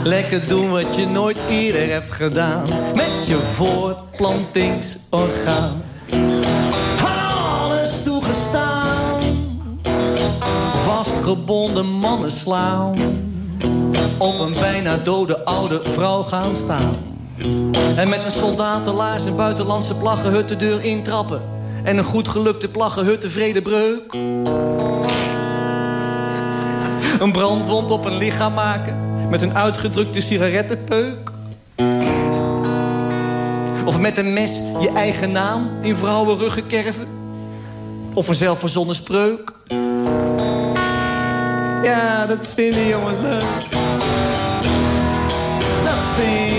Lekker 0.05 0.49
doen 0.49 0.71
wat 0.71 0.97
je 0.97 1.07
nooit 1.07 1.43
eerder 1.49 1.91
hebt 1.91 2.13
gedaan. 2.13 2.69
Met 2.95 3.27
je 3.27 3.39
voortplantingsorgaan. 3.39 5.83
Alles 7.05 8.03
toegestaan. 8.03 9.21
Vastgebonden 10.85 11.87
mannen 11.87 12.31
slaan. 12.31 12.97
Op 14.19 14.39
een 14.39 14.55
bijna 14.55 14.97
dode 14.97 15.45
oude 15.45 15.81
vrouw 15.85 16.23
gaan 16.23 16.57
staan. 16.57 16.97
En 17.97 18.09
met 18.09 18.25
een 18.25 18.31
soldatenlaars 18.31 19.27
en 19.27 19.37
buitenlandse 19.37 19.95
plaggenhut 19.95 20.49
de 20.49 20.57
deur 20.57 20.85
intrappen. 20.85 21.60
En 21.85 21.99
een 21.99 22.05
goed 22.05 22.29
gelukte 22.29 22.69
plaggenhut 22.69 23.21
tevreden 23.21 23.63
breuk. 23.63 24.13
Een 27.21 27.33
brandwond 27.33 27.91
op 27.91 28.05
een 28.05 28.17
lichaam 28.17 28.55
maken. 28.55 29.29
Met 29.29 29.43
een 29.43 29.55
uitgedrukte 29.55 30.21
sigarettenpeuk. 30.21 31.31
Of 33.85 33.99
met 33.99 34.19
een 34.19 34.33
mes 34.33 34.61
je 34.81 34.91
eigen 34.95 35.33
naam 35.33 35.71
in 35.83 35.97
vrouwenruggen 35.97 36.67
kerven. 36.67 37.07
Of 38.15 38.29
een 38.29 38.35
zelfverzonnen 38.35 38.95
spreuk. 38.95 39.53
Ja, 41.83 42.27
dat 42.27 42.53
vinden 42.55 42.87
jongens 42.87 43.19
leuk. 43.19 43.45
Dat 45.85 46.01
vinden 46.17 46.50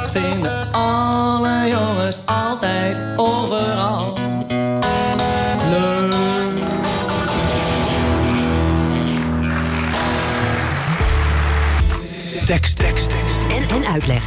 Dat 0.00 0.10
vinden 0.10 0.72
alle 0.72 1.68
jongens 1.68 2.18
altijd 2.24 2.96
overal. 3.16 4.18
Leuk. 5.70 6.18
Tekst, 12.46 12.76
tekst, 12.76 13.10
tekst. 13.10 13.38
En, 13.48 13.76
en 13.76 13.86
uitleg. 13.86 14.24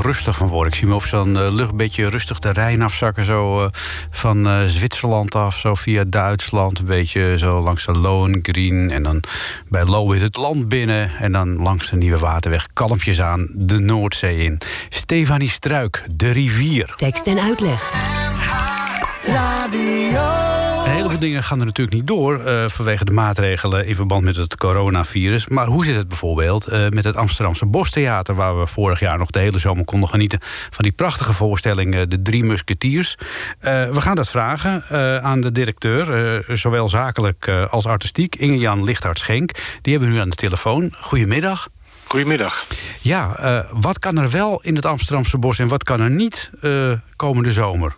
Rustig 0.00 0.36
van 0.36 0.48
word. 0.48 0.68
Ik 0.68 0.74
zie 0.74 0.86
me 0.86 0.94
op 0.94 1.04
zo'n 1.04 1.36
eh, 1.36 1.52
lucht 1.52 1.70
een 1.70 1.76
beetje 1.76 2.08
rustig 2.08 2.38
de 2.38 2.50
Rijn 2.50 2.82
afzakken. 2.82 3.24
Zo 3.24 3.62
eh, 3.62 3.68
van 4.10 4.48
eh, 4.48 4.62
Zwitserland 4.64 5.34
af, 5.34 5.56
zo 5.56 5.74
via 5.74 6.04
Duitsland. 6.06 6.78
Een 6.78 6.84
beetje 6.84 7.38
zo 7.38 7.60
langs 7.60 7.86
de 7.86 7.92
Lohengrin. 7.92 8.90
En 8.90 9.02
dan 9.02 9.22
bij 9.68 9.84
Lowit 9.84 10.20
het 10.20 10.36
land 10.36 10.68
binnen. 10.68 11.10
En 11.10 11.32
dan 11.32 11.56
langs 11.56 11.90
de 11.90 11.96
Nieuwe 11.96 12.18
Waterweg 12.18 12.66
kalmpjes 12.72 13.20
aan 13.20 13.48
de 13.52 13.78
Noordzee 13.78 14.36
in. 14.36 14.58
Stefanie 14.88 15.50
Struik, 15.50 16.04
De 16.10 16.30
Rivier. 16.30 16.92
Tekst 16.96 17.26
en 17.26 17.40
uitleg. 17.40 18.25
Heleboel 21.16 21.34
dingen 21.34 21.48
gaan 21.48 21.60
er 21.60 21.66
natuurlijk 21.66 21.96
niet 21.96 22.06
door 22.06 22.44
eh, 22.44 22.68
vanwege 22.68 23.04
de 23.04 23.12
maatregelen 23.12 23.86
in 23.86 23.94
verband 23.94 24.24
met 24.24 24.36
het 24.36 24.56
coronavirus. 24.56 25.48
Maar 25.48 25.66
hoe 25.66 25.84
zit 25.84 25.96
het 25.96 26.08
bijvoorbeeld 26.08 26.66
eh, 26.66 26.88
met 26.88 27.04
het 27.04 27.16
Amsterdamse 27.16 27.66
Bostheater, 27.66 28.34
waar 28.34 28.58
we 28.58 28.66
vorig 28.66 29.00
jaar 29.00 29.18
nog 29.18 29.30
de 29.30 29.38
hele 29.38 29.58
zomer 29.58 29.84
konden 29.84 30.08
genieten 30.08 30.38
van 30.42 30.84
die 30.84 30.92
prachtige 30.92 31.32
voorstelling 31.32 31.94
eh, 31.94 32.02
De 32.08 32.22
Drie 32.22 32.44
Musketiers? 32.44 33.16
We 33.60 34.00
gaan 34.00 34.14
dat 34.14 34.28
vragen 34.28 34.82
aan 35.22 35.40
de 35.40 35.52
directeur, 35.52 36.56
zowel 36.58 36.88
zakelijk 36.88 37.48
als 37.70 37.86
artistiek, 37.86 38.36
Inge-Jan 38.36 38.84
Lichthart-Schenk. 38.84 39.50
Die 39.82 39.92
hebben 39.92 40.08
we 40.08 40.14
nu 40.14 40.20
aan 40.20 40.28
de 40.28 40.36
telefoon. 40.36 40.94
Goedemiddag. 41.00 41.68
Goedemiddag. 42.06 42.64
Ja, 43.00 43.66
wat 43.72 43.98
kan 43.98 44.18
er 44.18 44.30
wel 44.30 44.62
in 44.62 44.74
het 44.74 44.86
Amsterdamse 44.86 45.38
bos 45.38 45.58
en 45.58 45.68
wat 45.68 45.84
kan 45.84 46.00
er 46.00 46.10
niet 46.10 46.50
komende 47.16 47.50
zomer? 47.50 47.96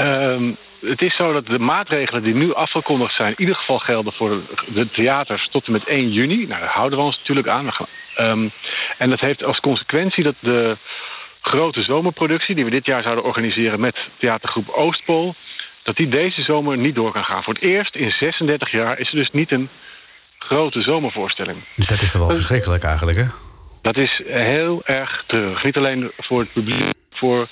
Ehm, 0.00 0.52
het 0.80 1.02
is 1.02 1.16
zo 1.16 1.32
dat 1.32 1.46
de 1.46 1.58
maatregelen 1.58 2.22
die 2.22 2.34
nu 2.34 2.54
afgekondigd 2.54 3.14
zijn... 3.14 3.30
in 3.30 3.40
ieder 3.40 3.54
geval 3.54 3.78
gelden 3.78 4.12
voor 4.12 4.40
de 4.66 4.90
theaters 4.90 5.48
tot 5.50 5.66
en 5.66 5.72
met 5.72 5.84
1 5.84 6.12
juni. 6.12 6.46
Nou, 6.46 6.60
daar 6.60 6.68
houden 6.68 6.98
we 6.98 7.04
ons 7.04 7.18
natuurlijk 7.18 7.48
aan. 7.48 7.70
Ehm, 8.14 8.48
en 8.98 9.10
dat 9.10 9.20
heeft 9.20 9.44
als 9.44 9.60
consequentie 9.60 10.24
dat 10.24 10.34
de 10.40 10.76
grote 11.40 11.82
zomerproductie... 11.82 12.54
die 12.54 12.64
we 12.64 12.70
dit 12.70 12.86
jaar 12.86 13.02
zouden 13.02 13.24
organiseren 13.24 13.80
met 13.80 13.96
theatergroep 14.18 14.68
Oostpool... 14.68 15.34
dat 15.82 15.96
die 15.96 16.08
deze 16.08 16.42
zomer 16.42 16.76
niet 16.76 16.94
door 16.94 17.12
kan 17.12 17.24
gaan. 17.24 17.42
Voor 17.42 17.54
het 17.54 17.62
eerst 17.62 17.94
in 17.94 18.10
36 18.10 18.70
jaar 18.70 18.98
is 18.98 19.08
er 19.08 19.16
dus 19.16 19.30
niet 19.30 19.50
een 19.52 19.68
grote 20.38 20.82
zomervoorstelling. 20.82 21.58
Dat 21.76 22.02
is 22.02 22.10
toch 22.10 22.20
wel 22.20 22.30
verschrikkelijk 22.30 22.84
eigenlijk, 22.84 23.18
hè? 23.18 23.24
Dat 23.82 23.96
is 23.96 24.22
heel 24.26 24.80
erg 24.84 25.24
treurig. 25.26 25.64
Niet 25.64 25.76
alleen 25.76 26.10
voor 26.18 26.40
het 26.40 26.52
publiek, 26.52 26.92
voor 27.10 27.48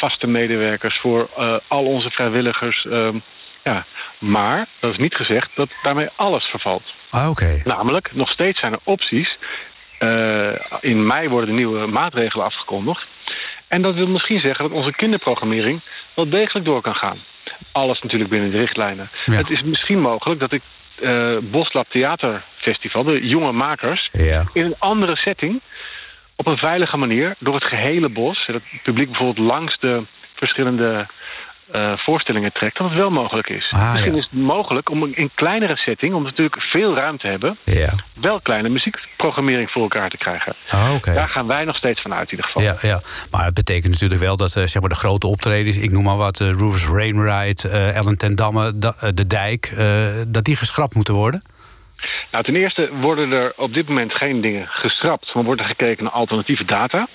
vaste 0.00 0.26
medewerkers, 0.26 0.98
voor 0.98 1.28
eh, 1.36 1.56
al 1.68 1.84
onze 1.84 2.10
vrijwilligers. 2.10 2.86
ehm, 2.86 3.16
ja. 3.64 3.84
Maar 4.18 4.66
dat 4.80 4.90
is 4.92 4.98
niet 4.98 5.14
gezegd 5.14 5.50
dat 5.54 5.68
daarmee 5.82 6.08
alles 6.16 6.44
vervalt. 6.44 6.82
Ah, 7.10 7.28
oké. 7.30 7.60
Namelijk, 7.64 8.10
nog 8.12 8.30
steeds 8.30 8.60
zijn 8.60 8.72
er 8.72 8.78
opties. 8.84 9.36
Eh, 9.98 10.52
in 10.80 11.06
mei 11.06 11.28
worden 11.28 11.48
de 11.48 11.54
nieuwe 11.54 11.86
maatregelen 11.86 12.44
afgekondigd. 12.46 13.06
En 13.68 13.82
dat 13.82 13.94
wil 13.94 14.06
misschien 14.06 14.40
zeggen 14.40 14.68
dat 14.68 14.78
onze 14.78 14.92
kinderprogrammering 14.92 15.80
wel 16.14 16.28
degelijk 16.28 16.64
door 16.66 16.80
kan 16.82 16.94
gaan. 16.94 17.18
Alles 17.72 18.00
natuurlijk 18.02 18.30
binnen 18.30 18.50
de 18.50 18.58
richtlijnen. 18.58 19.10
Ja. 19.24 19.32
Het 19.32 19.50
is 19.50 19.62
misschien 19.62 20.00
mogelijk 20.00 20.40
dat 20.40 20.52
ik 20.52 20.62
eh 21.02 21.36
Boslab 21.40 21.86
Theaterfestival, 21.90 23.02
de 23.04 23.26
jonge 23.28 23.52
makers, 23.52 24.08
Ja. 24.12 24.44
in 24.52 24.64
een 24.64 24.74
andere 24.78 25.16
setting, 25.16 25.60
op 26.40 26.46
een 26.46 26.58
veilige 26.58 26.96
manier, 26.96 27.34
door 27.38 27.54
het 27.54 27.64
gehele 27.64 28.08
bos, 28.08 28.46
dat 28.46 28.54
het 28.54 28.82
publiek 28.82 29.08
bijvoorbeeld 29.08 29.46
langs 29.46 29.78
de 29.80 30.02
verschillende 30.34 31.06
eh, 31.72 31.92
voorstellingen 31.96 32.52
trekt, 32.52 32.78
dat 32.78 32.88
het 32.88 32.98
wel 32.98 33.10
mogelijk 33.10 33.48
is. 33.48 33.68
Ah, 33.70 33.92
Misschien 33.92 34.12
ja. 34.12 34.18
is 34.18 34.28
het 34.30 34.40
mogelijk 34.40 34.90
om 34.90 35.04
in 35.04 35.30
kleinere 35.34 35.76
setting, 35.76 36.14
om 36.14 36.22
natuurlijk 36.22 36.62
veel 36.62 36.94
ruimte 36.96 37.22
te 37.22 37.26
hebben, 37.30 37.56
Ja. 37.64 37.92
wel 38.20 38.40
kleine 38.40 38.68
muziekprogrammering 38.68 39.70
voor 39.70 39.82
elkaar 39.82 40.10
te 40.10 40.16
krijgen. 40.16 40.54
Ah. 40.68 41.02
Daar 41.02 41.28
gaan 41.28 41.46
wij 41.46 41.64
nog 41.64 41.76
steeds 41.76 42.00
van 42.02 42.14
uit 42.14 42.24
in 42.24 42.36
ieder 42.36 42.44
geval. 42.46 42.62
Ja, 42.62 42.76
ja, 42.80 43.00
maar 43.30 43.44
het 43.44 43.54
betekent 43.54 43.92
natuurlijk 43.92 44.20
wel 44.20 44.36
dat 44.36 44.56
eh, 44.56 44.64
zeg 44.66 44.80
maar 44.80 44.90
de 44.90 44.94
grote 45.04 45.26
optredens, 45.26 45.78
ik 45.78 45.90
noem 45.90 46.04
maar 46.04 46.16
wat, 46.16 46.40
uh, 46.40 46.48
Rufus 46.50 46.86
Wainwright, 46.86 47.64
eh, 47.64 47.96
Ellen 47.96 48.18
ten 48.18 48.34
Damme, 48.34 48.72
da- 48.78 49.10
De 49.14 49.26
Dijk, 49.26 49.74
dat 50.28 50.44
die 50.44 50.56
geschrapt 50.56 50.94
moeten 50.94 51.14
worden? 51.14 51.42
Nou, 52.30 52.44
ten 52.44 52.56
eerste 52.56 52.88
worden 53.00 53.32
er 53.32 53.52
op 53.56 53.74
dit 53.74 53.88
moment 53.88 54.14
geen 54.14 54.40
dingen 54.40 54.66
geschrapt, 54.68 55.34
maar 55.34 55.44
wordt 55.44 55.60
er 55.60 55.66
gekeken 55.66 56.04
naar 56.04 56.12
alternatieve 56.12 56.64
data. 56.64 57.08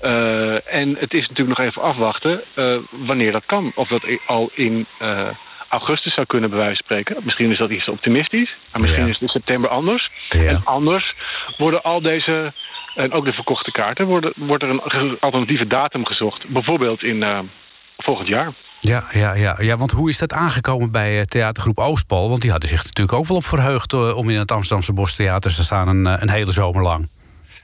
Eh, 0.00 0.74
en 0.74 0.96
het 0.98 1.14
is 1.14 1.28
natuurlijk 1.28 1.58
nog 1.58 1.66
even 1.66 1.82
afwachten 1.82 2.40
eh, 2.54 2.76
wanneer 2.90 3.32
dat 3.32 3.46
kan. 3.46 3.72
Of 3.74 3.88
dat 3.88 4.02
al 4.26 4.50
in 4.54 4.86
eh, 4.98 5.28
augustus 5.68 6.14
zou 6.14 6.26
kunnen, 6.26 6.50
bij 6.50 6.58
wijze 6.58 6.74
van 6.76 6.84
spreken. 6.84 7.24
Misschien 7.24 7.50
is 7.50 7.58
dat 7.58 7.70
iets 7.70 7.88
optimistisch, 7.88 8.54
maar 8.72 8.80
misschien 8.80 9.02
Ja. 9.02 9.08
is 9.08 9.12
het 9.12 9.22
in 9.22 9.28
september 9.28 9.70
anders. 9.70 10.10
Ja. 10.28 10.40
En 10.40 10.64
anders 10.64 11.14
worden 11.56 11.82
al 11.82 12.00
deze, 12.00 12.52
en 12.94 13.12
ook 13.12 13.24
de 13.24 13.32
verkochte 13.32 13.72
kaarten, 13.72 14.06
worden, 14.06 14.32
wordt 14.36 14.62
er 14.62 14.68
een 14.70 15.16
alternatieve 15.20 15.66
datum 15.66 16.06
gezocht. 16.06 16.48
Bijvoorbeeld 16.48 17.02
in 17.02 17.48
volgend 17.96 18.28
jaar. 18.28 18.52
Ja, 18.80 19.04
ja, 19.12 19.34
ja, 19.34 19.56
ja, 19.58 19.76
want 19.76 19.90
hoe 19.90 20.08
is 20.08 20.18
dat 20.18 20.32
aangekomen 20.32 20.90
bij 20.90 21.18
eh, 21.18 21.22
theatergroep 21.22 21.78
Oostpol? 21.78 22.28
Want 22.28 22.40
die 22.40 22.50
hadden 22.50 22.68
zich 22.68 22.84
natuurlijk 22.84 23.18
ook 23.18 23.26
wel 23.26 23.36
op 23.36 23.44
verheugd 23.44 23.92
eh, 23.92 24.16
om 24.16 24.30
in 24.30 24.38
het 24.38 24.52
Amsterdamse 24.52 24.92
Bostheater 24.92 25.54
te 25.54 25.64
staan 25.64 25.88
een, 25.88 26.06
eh, 26.06 26.22
een 26.22 26.30
hele 26.30 26.52
zomer 26.52 26.82
lang. 26.82 27.08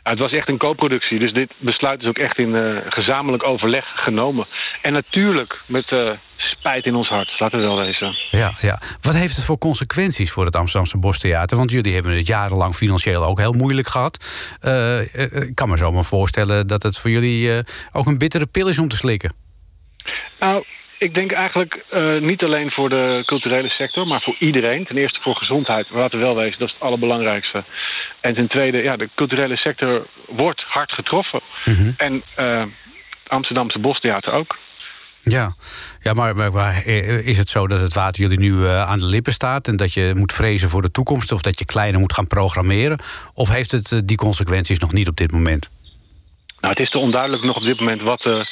Ja, 0.03 0.11
het 0.11 0.19
was 0.21 0.33
echt 0.33 0.49
een 0.49 0.59
co-productie, 0.59 1.19
dus 1.19 1.33
dit 1.33 1.53
besluit 1.59 2.01
is 2.01 2.07
ook 2.07 2.19
echt 2.19 2.39
in 2.39 2.83
gezamenlijk 2.89 3.45
overleg 3.45 3.85
genomen. 3.95 4.47
En 4.83 4.93
natuurlijk 4.93 5.61
met 5.67 5.93
spijt 6.37 6.85
in 6.85 6.95
ons 6.95 7.09
hart, 7.09 7.41
laten 7.41 7.59
we 7.59 7.65
wel 7.65 7.77
wezen. 7.77 8.17
Ja, 8.31 8.55
ja. 8.61 8.81
Wat 9.01 9.15
heeft 9.15 9.37
het 9.37 9.45
voor 9.45 9.59
consequenties 9.59 10.31
voor 10.31 10.45
het 10.45 10.57
Amsterdamse 10.57 10.99
Bostheater? 10.99 11.57
Want 11.57 11.71
jullie 11.71 11.95
hebben 11.95 12.17
het 12.17 12.27
jarenlang 12.27 12.75
financieel 12.75 13.25
ook 13.25 13.39
heel 13.39 13.53
moeilijk 13.53 13.89
gehad. 13.89 14.25
Eh, 14.61 15.15
eh, 15.15 15.49
ik 15.49 15.55
kan 15.55 15.69
me 15.69 15.77
zo 15.77 15.93
maar 15.93 16.05
voorstellen 16.05 16.67
dat 16.67 16.83
het 16.83 16.99
voor 16.99 17.11
jullie 17.11 17.63
ook 17.93 18.07
een 18.07 18.19
bittere 18.19 18.47
pil 18.47 18.69
is 18.69 18.79
om 18.79 18.89
te 18.89 18.97
slikken. 18.97 19.33
Nou, 20.41 20.65
ik 20.99 21.15
denk 21.15 21.33
eigenlijk 21.33 21.85
eh, 21.91 22.19
niet 22.19 22.43
alleen 22.43 22.71
voor 22.71 22.89
de 22.89 23.23
culturele 23.27 23.69
sector, 23.69 24.07
maar 24.07 24.23
voor 24.23 24.37
iedereen. 24.39 24.85
Ten 24.85 24.97
eerste 24.97 25.21
voor 25.21 25.37
gezondheid, 25.37 25.87
laten 25.91 26.19
we 26.19 26.25
wel 26.25 26.37
wezen, 26.37 26.59
dat 26.59 26.69
is 26.69 26.75
het 26.75 26.83
allerbelangrijkste. 26.83 27.65
En 28.21 28.35
ten 28.35 28.49
tweede, 28.49 28.83
ja, 28.83 28.97
de 28.97 29.09
culturele 29.15 29.57
sector 29.57 30.07
wordt 30.29 30.63
hard 30.63 30.93
getroffen. 30.93 31.41
En 31.97 32.23
eh, 32.35 32.61
het 33.23 33.29
Amsterdamse 33.29 33.79
Bostheater 33.79 34.33
ook. 34.33 34.57
Ja, 35.23 35.55
ja 36.01 36.13
maar, 36.13 36.37
maar, 36.37 36.53
maar, 36.53 36.75
eh, 36.85 37.27
is 37.27 37.39
het 37.39 37.49
zo 37.49 37.67
dat 37.67 37.81
het 37.81 37.95
water 37.95 38.23
jullie 38.23 38.39
nu 38.39 38.67
aan 38.67 38.99
de 38.99 39.07
lippen 39.07 39.33
staat... 39.33 39.69
en 39.69 39.77
dat 39.77 39.93
je 39.93 40.13
moet 40.17 40.33
vrezen 40.33 40.69
voor 40.69 40.83
de 40.83 40.91
toekomst 40.91 41.33
of 41.33 41.43
dat 41.43 41.59
je 41.59 41.65
kleiner 41.65 42.01
moet 42.01 42.13
gaan 42.13 42.27
programmeren? 42.27 42.99
Of 43.35 43.49
heeft 43.49 43.73
het 43.73 44.03
die 44.05 44.17
consequenties 44.17 44.79
nog 44.79 44.93
niet 44.93 45.09
op 45.09 45.17
dit 45.17 45.33
moment? 45.33 45.71
Nou, 46.67 46.79
het 46.79 46.87
is 46.87 46.91
te 46.93 46.99
onduidelijk 46.99 47.43
nog 47.43 47.57
op 47.57 47.63
dit 47.63 47.79
moment 47.79 48.03
wat 48.03 48.21
de, 48.23 48.47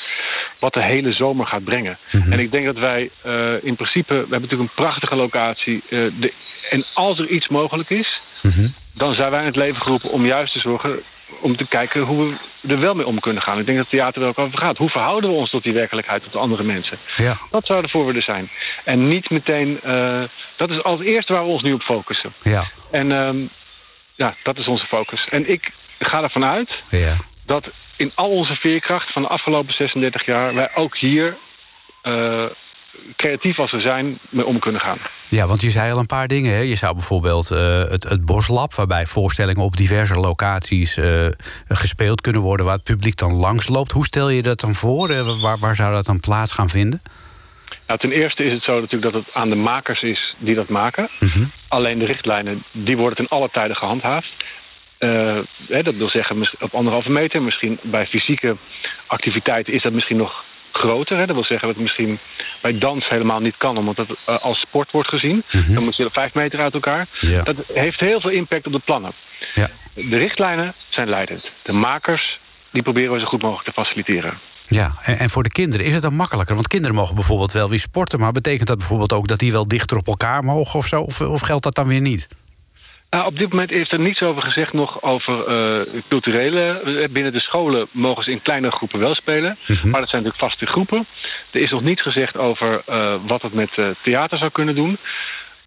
wat 0.59 0.72
de 0.72 0.83
hele 0.83 1.12
zomer 1.12 1.46
gaat 1.46 1.64
brengen. 1.64 1.98
En 2.31 2.38
ik 2.38 2.50
denk 2.50 2.64
dat 2.66 2.79
wij 2.79 3.11
eh, 3.22 3.53
in 3.64 3.77
principe... 3.77 4.12
We 4.14 4.18
hebben 4.20 4.40
natuurlijk 4.40 4.70
een 4.70 4.85
prachtige 4.85 5.16
locatie. 5.16 5.83
eh, 5.90 5.98
de, 6.20 6.33
en 6.70 6.85
als 6.92 7.18
er 7.18 7.27
iets 7.29 7.48
mogelijk 7.48 7.90
is... 7.90 8.20
dan 8.94 9.14
zijn 9.14 9.31
wij 9.31 9.40
in 9.40 9.46
het 9.46 9.57
leven 9.57 9.83
geroepen 9.83 10.11
om 10.11 10.27
juist 10.27 10.53
te 10.53 10.59
zorgen... 10.59 11.03
om 11.40 11.57
te 11.57 11.66
kijken 11.66 12.00
hoe 12.03 12.35
we 12.61 12.68
er 12.68 12.81
wel 12.81 12.94
mee 12.94 13.07
om 13.07 13.20
kunnen 13.20 13.42
gaan. 13.42 13.59
Ik 13.59 13.66
denk 13.66 13.79
dat 13.79 13.88
theater 13.90 14.22
er 14.22 14.29
ook 14.29 14.38
over 14.38 14.59
gaat. 14.59 14.77
Hoe 14.79 14.90
verhouden 14.90 15.31
we 15.31 15.37
ons 15.37 15.50
tot 15.50 15.62
die 15.62 15.72
werkelijkheid, 15.72 16.22
tot 16.22 16.33
de 16.33 16.38
andere 16.38 16.62
mensen? 16.62 16.98
Ja, 17.16 17.38
Dat 17.50 17.66
zou 17.66 17.83
de 17.83 17.88
voorwaarde 17.88 18.20
zijn. 18.20 18.48
En 18.85 19.09
niet 19.09 19.31
meteen... 19.31 19.81
eh, 19.83 20.22
dat 20.57 20.70
is 20.70 20.83
als 20.83 21.00
eerste 21.00 21.33
waar 21.33 21.42
we 21.44 21.50
ons 21.50 21.62
nu 21.62 21.72
op 21.72 21.83
focussen. 21.83 22.33
ja, 22.42 22.70
En 22.90 23.12
ehm, 23.12 23.37
ja, 24.14 24.35
dat 24.42 24.59
is 24.59 24.66
onze 24.66 24.87
focus. 24.87 25.27
En 25.31 25.50
ik 25.53 25.70
ga 25.98 26.22
ervan 26.22 26.44
uit 26.44 26.83
ja. 26.90 27.16
Dat 27.46 27.66
in 27.96 28.12
al 28.14 28.30
onze 28.30 28.54
veerkracht 28.54 29.12
van 29.12 29.22
de 29.22 29.28
afgelopen 29.28 29.74
36 29.74 30.26
jaar... 30.26 30.54
wij 30.54 30.70
ook 30.74 30.98
hier, 30.98 31.37
eh, 32.02 32.44
creatief 33.16 33.59
als 33.59 33.72
we 33.72 33.80
zijn, 33.80 34.18
mee 34.28 34.46
om 34.46 34.59
kunnen 34.59 34.80
gaan. 34.80 34.98
Ja, 35.28 35.46
want 35.46 35.62
je 35.62 35.70
zei 35.70 35.92
al 35.92 35.98
een 35.98 36.07
paar 36.07 36.28
dingen. 36.28 36.52
Hè? 36.52 36.61
Je 36.61 36.74
zou 36.74 36.94
bijvoorbeeld 36.94 37.50
eh, 37.50 37.83
het, 37.83 38.09
het 38.09 38.24
Boslab... 38.24 38.74
waarbij 38.74 39.07
voorstellingen 39.07 39.62
op 39.62 39.76
diverse 39.76 40.14
locaties 40.14 40.96
eh, 40.96 41.26
gespeeld 41.68 42.20
kunnen 42.20 42.42
worden... 42.42 42.66
waar 42.66 42.74
het 42.74 42.85
publiek 42.85 43.16
dan 43.16 43.33
langs 43.33 43.68
loopt. 43.68 43.92
Hoe 43.92 44.04
stel 44.04 44.28
je 44.28 44.42
dat 44.42 44.61
dan 44.61 44.74
voor? 44.74 45.40
Waar, 45.40 45.59
waar 45.59 45.74
zou 45.74 45.92
dat 45.92 46.07
dan 46.07 46.20
plaats 46.20 46.52
gaan 46.52 46.68
vinden? 46.68 47.02
Nou, 47.87 47.98
ten 47.98 48.12
eerste 48.12 48.44
is 48.44 48.52
het 48.52 48.62
zo 48.62 48.80
natuurlijk 48.80 49.12
dat 49.12 49.24
het 49.24 49.35
aan 49.35 49.48
de 49.48 49.57
makers 49.57 50.02
is 50.02 50.35
die 50.38 50.54
dat 50.54 50.68
maken. 50.68 51.09
Alleen 51.68 51.98
de 51.98 52.04
richtlijnen, 52.04 52.64
die 52.72 52.96
worden 52.96 53.16
ten 53.16 53.28
alle 53.28 53.48
tijden 53.52 53.76
gehandhaafd. 53.76 54.33
Eh, 55.05 55.38
hè, 55.69 55.83
dat 55.83 55.95
wil 55.95 56.09
zeggen 56.09 56.49
op 56.61 56.75
anderhalve 56.75 57.11
meter. 57.11 57.43
Misschien 57.43 57.79
bij 57.83 58.07
fysieke 58.07 58.57
activiteiten 59.07 59.73
is 59.73 59.83
dat 59.83 59.93
misschien 59.93 60.17
nog 60.17 60.45
groter. 60.73 61.19
Hè. 61.19 61.27
Dat 61.27 61.35
wil 61.35 61.45
zeggen 61.45 61.67
dat 61.67 61.77
het 61.77 61.85
misschien 61.85 62.19
bij 62.62 62.79
dans 62.79 63.09
helemaal 63.09 63.40
niet 63.40 63.57
kan... 63.57 63.77
omdat 63.77 63.97
het 63.97 64.11
eh, 64.25 64.38
als 64.38 64.61
sport 64.61 64.90
wordt 64.90 65.09
gezien. 65.09 65.43
Dan 65.69 65.85
moet 65.85 65.97
je 65.97 66.09
vijf 66.12 66.35
meter 66.35 66.61
uit 66.61 66.75
elkaar. 66.75 67.07
Ja. 67.21 67.43
Dat 67.43 67.57
heeft 67.73 68.01
heel 68.01 68.21
veel 68.21 68.31
impact 68.31 68.67
op 68.67 68.73
de 68.73 68.81
plannen. 68.85 69.12
Ja. 69.55 69.71
De 69.95 70.17
richtlijnen 70.17 70.75
zijn 70.88 71.09
leidend. 71.09 71.45
De 71.62 71.73
makers 71.73 72.38
die 72.73 72.83
proberen 72.83 73.12
we 73.12 73.21
zo 73.21 73.27
goed 73.27 73.43
mogelijk 73.43 73.67
te 73.67 73.73
faciliteren. 73.73 74.38
Ja, 74.67 74.95
en, 75.03 75.19
en 75.19 75.31
voor 75.31 75.43
de 75.43 75.51
kinderen 75.51 75.87
is 75.87 75.93
het 75.95 76.03
dan 76.03 76.14
makkelijker? 76.14 76.55
Want 76.55 76.69
kinderen 76.69 76.97
mogen 76.97 77.14
bijvoorbeeld 77.14 77.53
wel 77.53 77.69
weer 77.69 77.79
sporten... 77.79 78.21
maar 78.21 78.33
betekent 78.33 78.69
dat 78.69 78.79
bijvoorbeeld 78.79 79.12
ook 79.12 79.27
dat 79.27 79.38
die 79.38 79.53
wel 79.53 79.69
dichter 79.69 79.97
op 79.97 80.07
elkaar 80.07 80.45
mogen 80.45 80.79
of 80.79 80.87
zo? 80.87 81.01
Of, 81.01 81.21
of 81.21 81.40
geldt 81.40 81.62
dat 81.62 81.75
dan 81.75 81.88
weer 81.88 82.01
niet? 82.01 82.29
Nou, 83.14 83.27
op 83.27 83.38
dit 83.38 83.50
moment 83.50 83.72
is 83.72 83.92
er 83.92 84.00
niets 84.00 84.22
over 84.22 84.42
gezegd 84.42 84.72
nog 84.72 85.03
over 85.03 85.48
uh, 85.48 86.00
culturele. 86.09 86.81
Eh, 86.81 87.09
binnen 87.09 87.33
de 87.33 87.40
scholen 87.40 87.88
mogen 87.90 88.24
ze 88.24 88.31
in 88.31 88.42
kleine 88.42 88.70
groepen 88.70 88.98
wel 88.98 89.14
spelen. 89.14 89.57
Mhm. 89.66 89.90
Maar 89.90 90.00
dat 90.00 90.11
zijn 90.11 90.22
natuurlijk 90.22 90.50
vaste 90.50 90.66
groepen. 90.66 91.07
Er 91.50 91.61
is 91.61 91.70
nog 91.70 91.83
niets 91.83 92.03
gezegd 92.03 92.37
over 92.37 92.83
uh, 92.88 93.14
wat 93.27 93.42
het 93.42 93.53
met 93.53 93.70
uh, 93.77 93.88
theater 94.03 94.38
zou 94.38 94.50
kunnen 94.50 94.74
doen. 94.74 94.98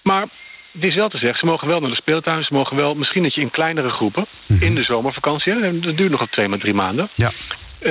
Maar 0.03 0.25
het 0.71 0.83
is 0.83 0.95
wel 0.95 1.09
te 1.09 1.17
zeggen, 1.17 1.39
ze 1.39 1.45
mogen 1.45 1.67
wel 1.67 1.79
naar 1.79 1.89
de 1.89 1.95
speeltuin. 1.95 2.43
Ze 2.43 2.53
mogen 2.53 2.75
wel, 2.75 2.95
misschien 2.95 3.23
dat 3.23 3.35
je 3.35 3.41
in 3.41 3.51
kleinere 3.51 3.89
groepen... 3.89 4.25
Mhm. 4.45 4.63
in 4.63 4.75
de 4.75 4.83
zomervakantie, 4.83 5.53
hè, 5.53 5.79
dat 5.79 5.97
duurt 5.97 6.11
nog 6.11 6.21
op 6.21 6.31
twee, 6.31 6.47
maar 6.47 6.59
drie 6.59 6.73
maanden... 6.73 7.09
Ja. 7.13 7.31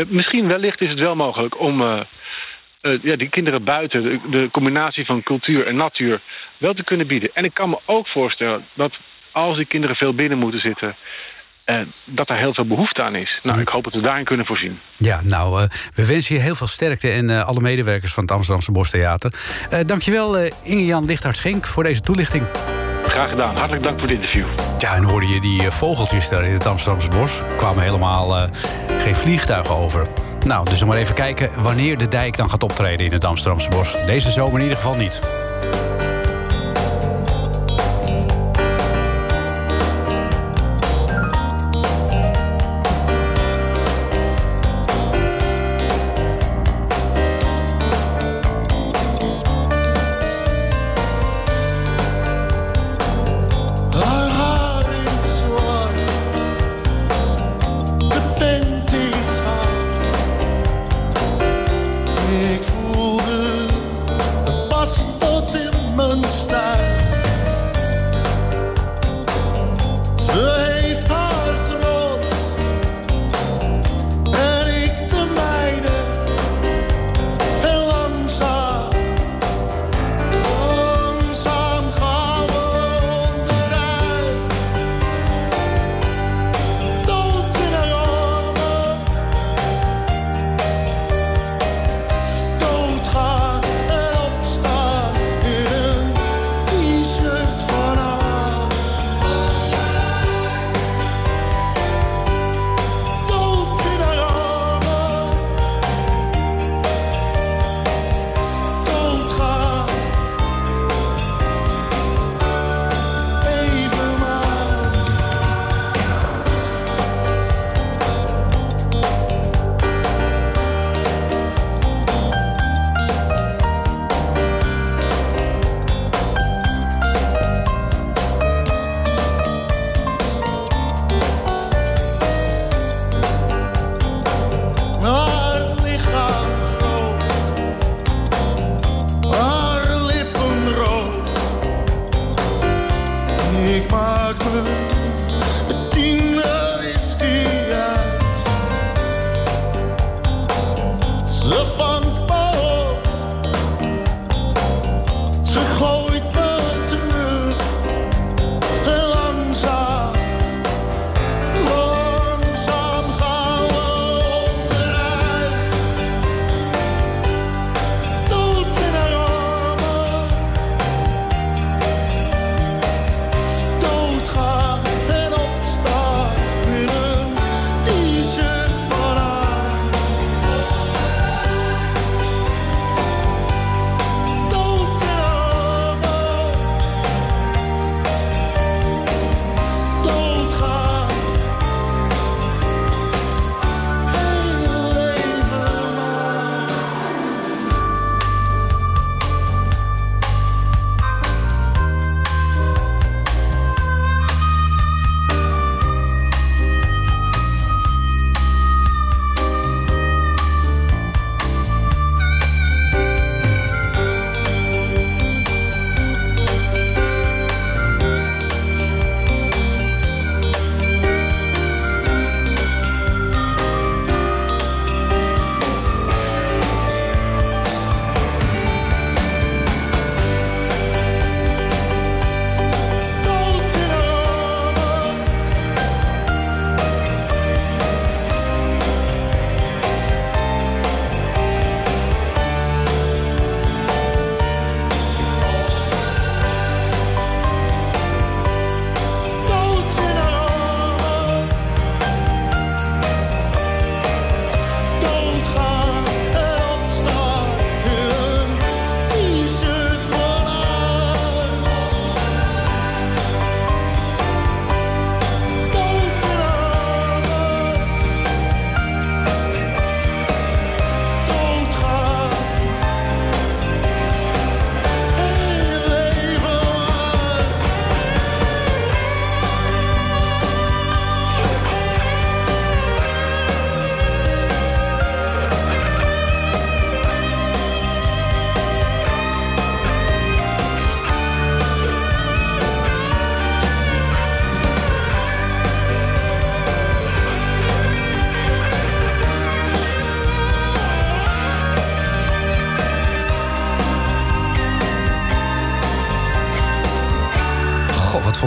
misschien 0.07 0.49
wellicht 0.49 0.81
is 0.81 0.89
het 0.89 0.99
wel 0.99 1.17
mogelijk 1.17 1.61
om... 1.61 1.83
ja, 3.03 3.17
die 3.17 3.29
kinderen 3.29 3.65
buiten, 3.65 4.03
de, 4.03 4.21
de 4.31 4.49
combinatie 4.53 5.05
van 5.05 5.23
cultuur 5.23 5.67
en 5.67 5.77
natuur... 5.77 6.21
wel 6.59 6.75
te 6.75 6.85
kunnen 6.85 7.07
bieden. 7.07 7.31
En 7.35 7.45
ik 7.45 7.55
kan 7.55 7.71
me 7.71 7.79
ook 7.85 8.09
voorstellen 8.09 8.65
dat 8.75 8.99
als 9.37 9.57
die 9.57 9.67
kinderen 9.67 9.97
veel 9.97 10.15
binnen 10.15 10.39
moeten 10.39 10.61
zitten... 10.61 10.97
Uh, 11.67 11.81
dat 12.05 12.29
er 12.29 12.37
heel 12.37 12.55
veel 12.55 12.67
behoefte 12.67 13.03
aan 13.03 13.15
is. 13.15 13.41
Nou, 13.43 13.61
ik 13.61 13.69
hoop 13.69 13.85
dat 13.85 13.93
we 13.93 14.01
daarin 14.01 14.25
kunnen 14.25 14.47
voorzien. 14.47 14.79
Ja, 14.97 15.21
nou, 15.25 15.63
uh, 15.63 15.69
we 15.95 16.07
wensen 16.07 16.35
je 16.35 16.41
heel 16.41 16.55
veel 16.55 16.67
sterkte... 16.67 17.11
en 17.11 17.31
uh, 17.31 17.45
alle 17.45 17.61
medewerkers 17.61 18.15
van 18.15 18.23
het 18.23 18.33
Amsterdamse 18.33 18.73
Bostheater. 18.73 19.33
dankjewel, 19.87 20.37
Inge-Jan 20.63 21.05
Lichthart-Schenk, 21.05 21.67
voor 21.67 21.83
deze 21.83 22.01
toelichting. 22.01 22.47
Graag 23.05 23.31
gedaan. 23.31 23.57
Hartelijk 23.57 23.83
dank 23.83 23.99
voor 23.99 24.07
dit 24.07 24.17
interview. 24.17 24.47
Ja, 24.79 24.95
en 24.95 25.03
hoorde 25.03 25.27
je 25.27 25.41
die 25.41 25.63
vogeltjes 25.63 26.29
daar 26.29 26.45
in 26.47 26.53
het 26.53 26.67
Amsterdamse 26.67 27.09
bos? 27.09 27.39
Er 27.39 27.57
kwamen 27.57 27.83
helemaal 27.83 28.49
geen 29.01 29.15
vliegtuigen 29.15 29.75
over. 29.75 30.07
Nou, 30.47 30.65
dus 30.65 30.81
nog 30.81 30.89
maar 30.89 30.99
even 30.99 31.15
kijken 31.15 31.63
wanneer 31.63 31.99
de 31.99 32.09
dijk 32.09 32.37
dan 32.37 32.51
gaat 32.51 32.63
optreden 32.63 33.07
in 33.07 33.13
het 33.13 33.25
Amsterdamse 33.25 33.69
bos. 33.69 34.05
Deze 34.07 34.31
zomer 34.31 34.55
in 34.55 34.63
ieder 34.63 34.77
geval 34.77 34.97
niet. 34.97 35.46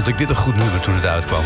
Vond 0.04 0.12
ik 0.12 0.18
dit 0.18 0.30
een 0.30 0.44
goed 0.44 0.56
nummer 0.56 0.80
toen 0.80 0.94
het 0.94 1.06
uitkwam. 1.06 1.44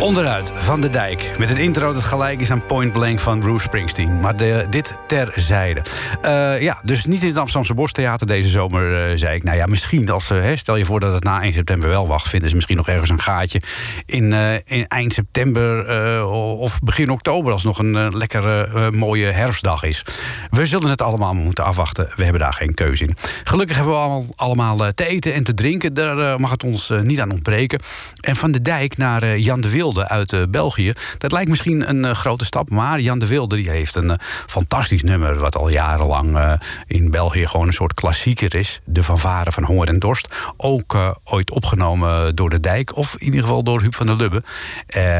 Onderuit 0.00 0.52
van 0.64 0.80
de 0.80 0.88
dijk. 0.88 1.30
Met 1.38 1.50
een 1.50 1.56
intro 1.56 1.92
dat 1.92 2.02
gelijk 2.02 2.40
is 2.40 2.50
aan 2.50 2.66
Point 2.66 2.92
Blank 2.92 3.20
van 3.20 3.38
Bruce 3.38 3.64
Springsteen. 3.64 4.20
Maar 4.20 4.36
de, 4.36 4.66
dit 4.70 4.94
terzijde. 5.06 5.82
Uh, 6.24 6.62
ja, 6.62 6.78
dus 6.82 7.04
niet 7.04 7.22
in 7.22 7.28
het 7.28 7.36
Amsterdamse 7.36 7.74
Bostheater 7.74 8.26
deze 8.26 8.48
zomer, 8.48 9.10
uh, 9.10 9.18
zei 9.18 9.36
ik. 9.36 9.42
Nou 9.42 9.56
ja, 9.56 9.66
misschien 9.66 10.10
als. 10.10 10.30
Uh, 10.30 10.44
stel 10.54 10.76
je 10.76 10.84
voor 10.84 11.00
dat 11.00 11.12
het 11.12 11.24
na 11.24 11.42
1 11.42 11.52
september 11.52 11.88
wel 11.88 12.06
wacht. 12.06 12.28
Vinden 12.28 12.48
ze 12.48 12.54
misschien 12.54 12.76
nog 12.76 12.88
ergens 12.88 13.10
een 13.10 13.20
gaatje. 13.20 13.60
In, 14.06 14.32
in 14.64 14.86
eind 14.88 15.12
september 15.12 16.26
of 16.58 16.78
begin 16.80 17.10
oktober. 17.10 17.52
Als 17.52 17.62
nog 17.62 17.78
een 17.78 18.16
lekkere 18.16 18.90
mooie 18.90 19.26
herfstdag 19.26 19.82
is. 19.82 20.04
We 20.50 20.66
zullen 20.66 20.90
het 20.90 21.02
allemaal 21.02 21.34
moeten 21.34 21.64
afwachten. 21.64 22.08
We 22.16 22.22
hebben 22.22 22.40
daar 22.40 22.52
geen 22.52 22.74
keuze 22.74 23.04
in. 23.04 23.16
Gelukkig 23.44 23.76
hebben 23.76 23.94
we 23.94 24.00
allemaal, 24.00 24.24
allemaal 24.36 24.76
te 24.94 25.06
eten 25.06 25.34
en 25.34 25.44
te 25.44 25.54
drinken. 25.54 25.94
Daar 25.94 26.40
mag 26.40 26.50
het 26.50 26.64
ons 26.64 26.92
niet 27.02 27.20
aan 27.20 27.30
ontbreken. 27.30 27.80
En 28.20 28.36
van 28.36 28.50
de 28.50 28.60
dijk 28.60 28.96
naar 28.96 29.38
Jan 29.38 29.60
de 29.60 29.70
Wilde 29.70 30.08
uit 30.08 30.32
uh, 30.32 30.42
België. 30.54 30.92
Dat 31.18 31.32
lijkt 31.32 31.50
misschien 31.50 31.88
een 31.88 32.04
uh, 32.06 32.10
grote 32.10 32.44
stap, 32.44 32.70
maar 32.70 33.00
Jan 33.00 33.18
de 33.18 33.26
Wilde 33.26 33.56
die 33.56 33.70
heeft 33.70 33.94
een 33.96 34.08
uh, 34.08 34.14
fantastisch 34.46 35.02
nummer... 35.02 35.38
wat 35.38 35.56
al 35.56 35.68
jarenlang 35.68 36.58
in 36.86 37.10
België 37.10 37.46
gewoon 37.46 37.66
een 37.66 37.72
soort 37.72 37.94
klassieker 37.94 38.54
is. 38.54 38.80
De 38.84 39.02
Varen 39.02 39.52
van 39.52 39.64
Honger 39.64 39.88
en 39.88 39.98
Dorst. 39.98 40.34
Ook 40.56 40.96
ooit 41.24 41.50
opgenomen 41.50 42.36
door 42.36 42.50
de 42.50 42.60
Dijk, 42.60 42.96
of 42.96 43.14
in 43.18 43.24
ieder 43.24 43.40
geval 43.40 43.62
door 43.62 43.80
Huub 43.80 43.94
van 43.94 44.06
der 44.06 44.16
Lubbe. 44.16 44.42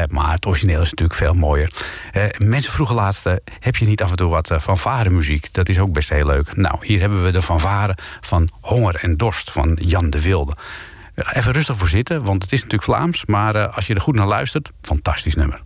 maar 0.07 0.31
het 0.31 0.45
origineel 0.45 0.81
is 0.81 0.89
natuurlijk 0.89 1.19
veel 1.19 1.33
mooier. 1.33 1.71
mensen 2.37 2.71
vroegen 2.71 2.95
laatst, 2.95 3.23
heb 3.59 3.75
je 3.75 3.85
niet 3.85 4.03
af 4.03 4.09
en 4.09 4.17
toe 4.17 4.29
wat 4.29 4.53
van 4.57 4.77
muziek? 5.13 5.53
Dat 5.53 5.69
is 5.69 5.79
ook 5.79 5.91
best 5.91 6.09
heel 6.09 6.25
leuk. 6.25 6.55
Nou, 6.55 6.77
hier 6.81 6.99
hebben 6.99 7.23
we 7.23 7.31
de 7.31 7.41
Varen 7.41 7.95
van 8.21 8.49
Honger 8.61 8.95
en 8.95 9.17
Dorst 9.17 9.51
van 9.51 9.79
Jan 9.81 10.09
de 10.09 10.21
Wilde. 10.21 10.55
Even 11.15 11.53
rustig 11.53 11.77
voor 11.77 11.87
zitten, 11.87 12.23
want 12.23 12.43
het 12.43 12.51
is 12.51 12.63
natuurlijk 12.63 12.83
Vlaams. 12.83 13.25
Maar 13.25 13.55
uh, 13.55 13.75
als 13.75 13.87
je 13.87 13.93
er 13.93 14.01
goed 14.01 14.15
naar 14.15 14.27
luistert, 14.27 14.71
fantastisch 14.81 15.35
nummer. 15.35 15.61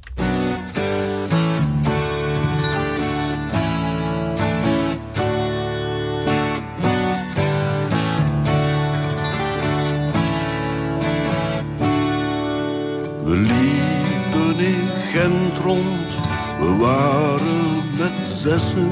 We 13.24 13.36
liepen 13.36 14.66
in 14.66 14.88
Gent 15.12 15.58
rond, 15.58 16.18
we 16.60 16.76
waren 16.80 17.98
met 17.98 18.28
zessen. 18.28 18.90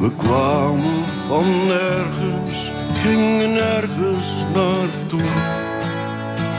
We 0.00 0.10
kwamen 0.16 1.15
van 1.26 1.66
nergens 1.66 2.70
gingen 2.94 3.52
nergens 3.52 4.28
naartoe. 4.54 5.30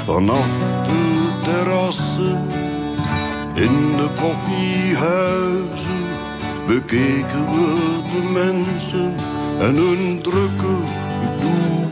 Vanaf 0.06 0.52
de 0.86 1.32
terrassen 1.44 2.46
in 3.54 3.98
de 3.98 4.10
koffiehuizen 4.22 6.04
bekeken 6.68 7.46
we 7.52 8.00
de 8.12 8.30
mensen 8.34 9.14
en 9.60 9.76
hun 9.76 10.22
drukke 10.22 10.76
gedoe. 11.20 11.88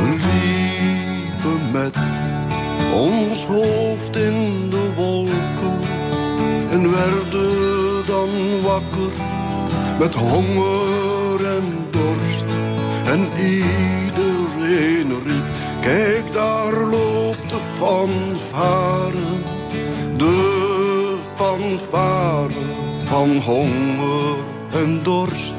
We 0.00 0.08
liepen 0.08 1.70
met 1.72 1.96
ons 2.94 3.44
hoofd 3.44 4.16
in 4.16 4.70
de 4.70 4.92
wolken 4.96 5.78
en 6.70 6.90
werden 6.90 7.79
dan 8.10 8.60
wakker 8.62 9.12
met 9.98 10.14
honger 10.14 11.46
en 11.56 11.86
dorst. 11.90 12.44
En 13.04 13.20
iedereen 13.38 15.08
riep, 15.24 15.44
kijk 15.80 16.32
daar 16.32 16.72
loopt 16.72 17.48
de 17.48 17.58
fanfare. 17.76 19.26
De 20.16 21.16
fanfare 21.34 22.60
van 23.04 23.36
honger 23.36 24.36
en 24.72 25.00
dorst. 25.02 25.56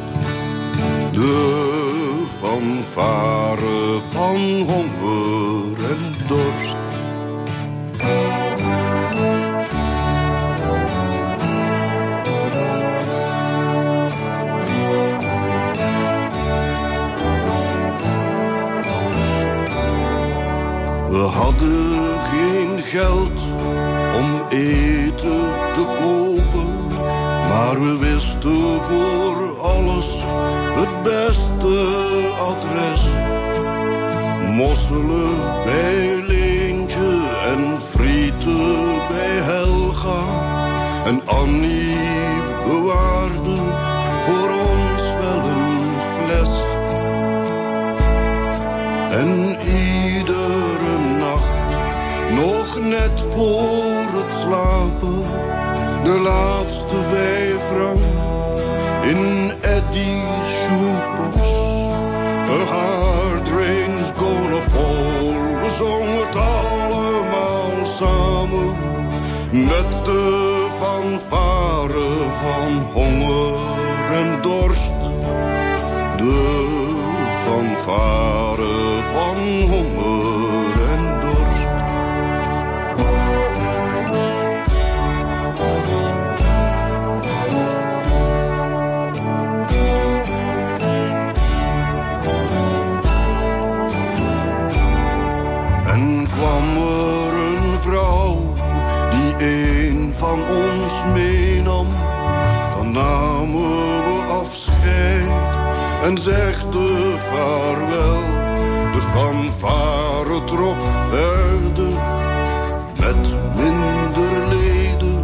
De 1.12 2.26
fanfare 2.40 4.00
van 4.12 4.40
honger 4.68 4.91
geld 22.92 23.42
om 24.14 24.42
eten 24.50 25.44
te 25.74 25.86
kopen. 26.00 26.88
Maar 27.50 27.80
we 27.80 27.98
wisten 28.00 28.82
voor 28.82 29.60
alles 29.62 30.24
het 30.80 31.04
beste 31.04 31.88
adres. 32.40 33.04
Mosselen 34.48 35.64
bij 35.66 36.22
Leentje 36.28 37.20
en 37.54 37.82
frieten 37.82 39.08
bij 39.08 39.38
Helga. 39.52 40.20
En 41.06 41.22
Annie 41.26 41.96
bewaarde 42.66 43.41
net 52.92 53.26
voor 53.30 54.06
het 54.20 54.34
slapen, 54.34 55.20
de 56.04 56.20
laatste 56.20 56.96
vijf 56.96 57.62
frank 57.72 58.00
in 59.04 59.52
Eddie's 59.62 60.50
shoebox. 60.62 61.36
A 62.50 62.64
hard 62.74 63.48
rain's 63.48 64.12
gonna 64.18 64.62
fall, 64.62 65.28
we 65.62 65.70
zongen 65.78 66.26
het 66.26 66.36
allemaal 66.36 67.86
samen. 67.86 68.76
Met 69.52 70.06
de 70.06 70.66
fanfare 70.80 72.30
van 72.42 72.72
honger 72.94 73.52
en 74.12 74.42
dorst. 74.42 75.02
De 76.18 76.88
fanfare 77.46 78.41
meenam, 101.06 101.88
dan 102.76 102.92
namen 102.92 104.10
we 104.10 104.34
afscheid 104.40 105.30
en 106.04 106.18
zegden 106.18 107.20
vaarwel. 107.20 108.24
De 108.94 109.02
fanfare 109.02 110.44
trok 110.44 110.82
verder 111.10 111.98
met 113.00 113.38
minder 113.56 114.48
leden, 114.48 115.18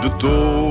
de 0.00 0.16
toon 0.16 0.63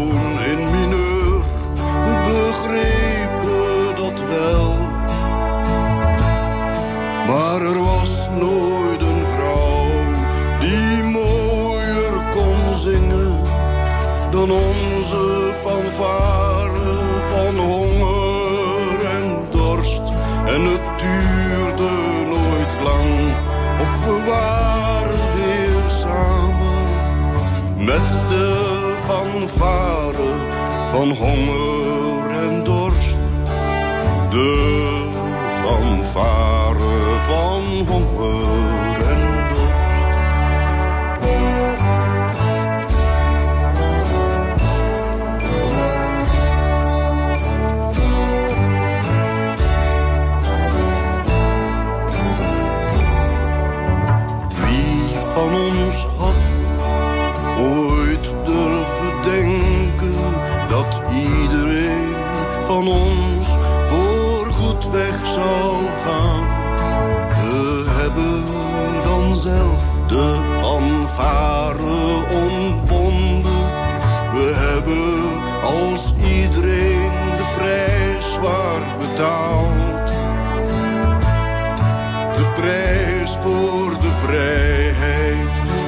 fanfare 15.94 17.22
van 17.32 17.56
honger 17.56 19.06
en 19.06 19.38
dorst. 19.50 20.02
En 20.46 20.62
het 20.62 20.82
duurde 20.98 21.92
nooit 22.26 22.74
lang, 22.84 23.34
of 23.82 24.06
we 24.06 24.24
waren 24.26 25.36
weer 25.36 25.90
samen. 25.90 26.86
Met 27.78 28.10
de 28.30 28.94
fanfare 29.06 30.34
van 30.92 31.10
honger 31.10 32.32
en 32.32 32.64
dorst. 32.64 33.22
De 34.30 35.08
fanfare 35.64 37.20
van 37.28 37.88
honger 37.88 38.53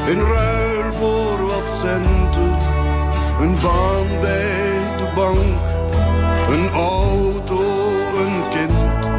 in 0.08 0.20
ruil 0.20 0.94
voor 0.94 1.48
wat 1.48 1.70
centen. 1.82 2.58
Een 3.42 3.56
baan 3.62 4.20
bij 4.22 4.80
de 4.98 5.12
bank, 5.16 5.64
een 6.50 6.70
auto, 6.74 7.64
een 8.24 8.50
kind. 8.50 9.10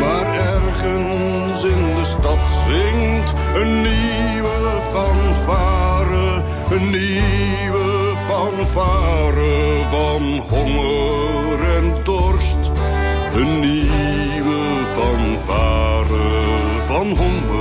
Maar 0.00 0.26
ergens 0.26 1.62
in 1.62 1.94
de 1.94 2.04
stad 2.04 2.38
zingt 2.66 3.32
een 3.54 3.82
nieuwe 3.82 4.80
fanfare, 4.92 6.42
een 6.70 6.90
nieuwe 6.90 8.12
fanfare 8.28 9.82
van 9.90 10.42
honger 10.50 11.74
en 11.76 11.94
dorst. 12.04 12.70
Een 13.34 13.60
nieuwe 13.60 14.60
fanfare 14.94 16.58
van 16.86 17.06
honger 17.06 17.53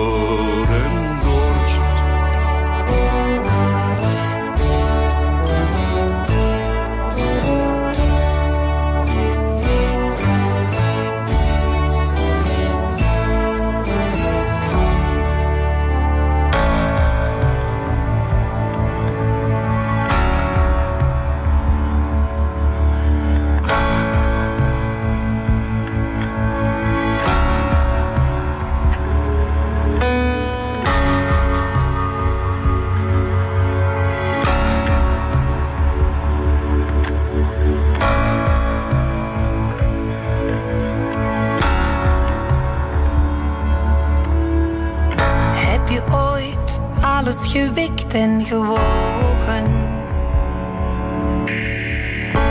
gewikt 47.53 48.13
en 48.13 48.45
gewogen? 48.45 49.65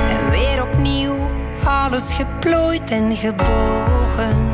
En 0.09 0.31
weer 0.31 0.63
opnieuw 0.63 1.29
alles 1.65 2.13
geplooid 2.13 2.91
en 2.91 3.17
gebogen? 3.17 4.51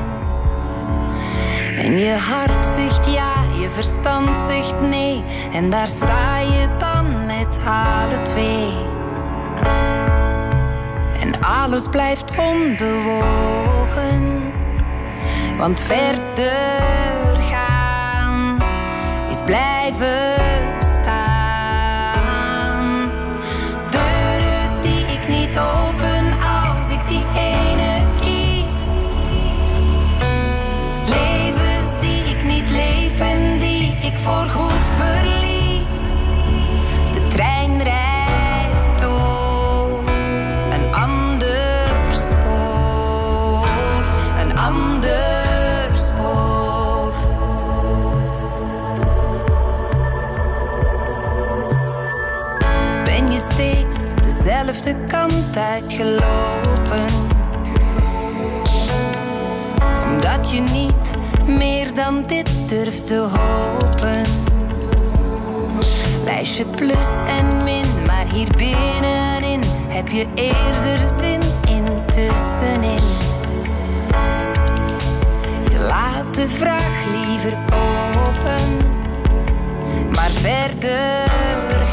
En 1.76 1.98
je 1.98 2.16
hart 2.16 2.66
zegt 2.76 3.12
ja, 3.12 3.34
je 3.60 3.70
verstand 3.70 4.28
zegt 4.46 4.80
nee. 4.80 5.24
En 5.52 5.70
daar 5.70 5.88
sta 5.88 6.38
je 6.38 6.68
dan 6.78 7.26
met 7.26 7.58
alle 7.64 8.22
twee. 8.22 8.72
En 11.20 11.40
alles 11.40 11.88
blijft 11.90 12.38
onbewogen. 12.38 14.42
Want 15.58 15.80
verder 15.80 17.37
blijven 19.48 20.47
dezelfde 54.88 55.06
kant 55.06 55.56
uitgelopen? 55.56 57.06
Omdat 60.12 60.50
je 60.50 60.60
niet 60.60 61.16
meer 61.46 61.94
dan 61.94 62.26
dit 62.26 62.50
durft 62.68 63.06
te 63.06 63.14
hopen. 63.16 64.22
Lijstje 66.24 66.64
plus 66.64 67.06
en 67.26 67.64
min, 67.64 67.84
maar 68.06 68.26
hier 68.32 68.48
binnenin 68.56 69.60
heb 69.88 70.08
je 70.08 70.26
eerder 70.34 71.06
zin 71.20 71.40
in 71.68 71.84
tussenin. 72.06 73.02
Je 75.70 75.78
laat 75.88 76.34
de 76.34 76.48
vraag 76.48 77.04
liever 77.12 77.58
open, 77.72 78.76
maar 80.10 80.30
verder 80.30 81.87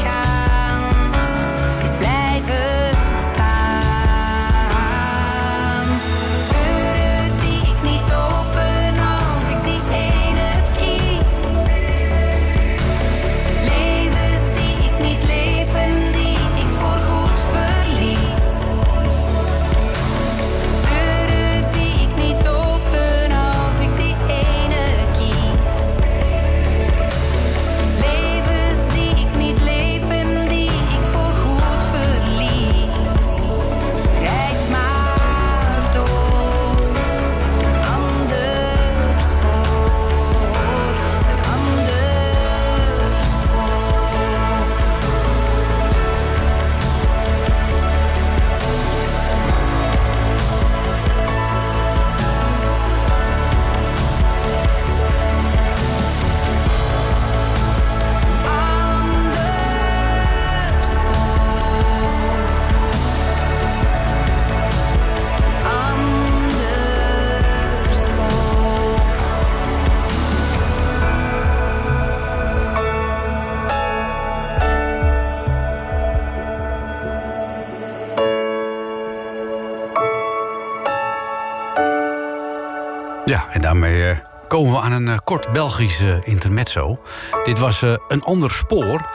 kort 85.26 85.52
Belgisch 85.52 86.00
eh, 86.00 86.16
intermezzo. 86.24 86.98
Dit 87.42 87.58
was 87.58 87.82
eh, 87.82 87.94
een 88.08 88.22
ander 88.22 88.50
spoor. 88.50 89.10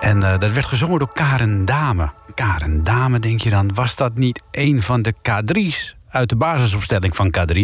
En 0.00 0.22
eh, 0.22 0.38
dat 0.38 0.52
werd 0.52 0.66
gezongen 0.66 0.98
door 0.98 1.12
Karen 1.12 1.64
Dame. 1.64 2.10
Karen 2.34 2.82
Dame, 2.82 3.18
denk 3.18 3.40
je 3.40 3.50
dan, 3.50 3.74
was 3.74 3.96
dat 3.96 4.14
niet 4.14 4.42
een 4.50 4.82
van 4.82 5.02
de 5.02 5.14
K3's 5.14 5.96
uit 6.08 6.28
de 6.28 6.36
basisopstelling 6.36 7.16
van 7.16 7.34
K3. 7.38 7.62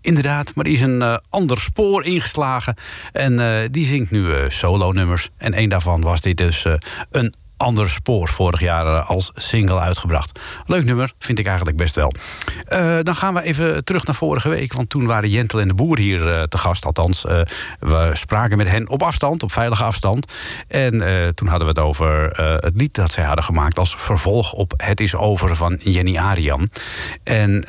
Inderdaad, 0.00 0.54
maar 0.54 0.64
die 0.64 0.74
is 0.74 0.80
een 0.80 1.02
eh, 1.02 1.16
ander 1.30 1.60
spoor 1.60 2.04
ingeslagen. 2.04 2.76
En 3.12 3.68
die 3.70 3.86
zingt 3.86 4.10
nu 4.10 4.34
solo-nummers. 4.48 5.28
En 5.36 5.52
één 5.52 5.68
daarvan 5.68 6.00
was 6.00 6.20
dit 6.20 6.36
dus 6.36 6.64
een 7.10 7.34
ander 7.58 7.90
spoor 7.90 8.28
vorig 8.28 8.60
jaar 8.60 8.86
eh, 8.86 9.10
als 9.10 9.30
single 9.34 9.78
uitgebracht. 9.78 10.40
Leuk 10.66 10.84
nummer, 10.84 11.12
vind 11.18 11.38
ik 11.38 11.46
eigenlijk 11.46 11.76
best 11.76 11.94
wel. 11.94 12.12
Eh, 12.66 12.96
dan 13.02 13.14
gaan 13.14 13.34
we 13.34 13.42
even 13.42 13.84
terug 13.84 14.04
naar 14.06 14.14
vorige 14.14 14.48
week. 14.48 14.72
Want 14.72 14.90
toen 14.90 15.06
waren 15.06 15.28
Jentel 15.28 15.60
en 15.60 15.68
de 15.68 15.74
Boer 15.74 15.98
hier 15.98 16.34
eh, 16.34 16.42
te 16.42 16.58
gast. 16.58 16.84
Althans, 16.84 17.22
we 17.78 18.10
spraken 18.12 18.56
met 18.56 18.68
hen 18.68 18.88
op 18.88 19.02
afstand, 19.02 19.42
op 19.42 19.52
veilige 19.52 19.84
afstand. 19.84 20.32
En 20.68 20.90
toen 21.34 21.48
hadden 21.48 21.66
we 21.66 21.80
het 21.80 21.88
over 21.88 22.40
het 22.64 22.76
lied 22.76 22.94
dat 22.94 23.12
zij 23.12 23.24
hadden 23.24 23.44
gemaakt... 23.44 23.78
als 23.78 23.94
vervolg 23.96 24.52
op 24.52 24.72
Het 24.76 25.00
is 25.00 25.14
over 25.14 25.56
van 25.56 25.78
Jenny 25.82 26.16
Arian. 26.16 26.68
En 27.22 27.64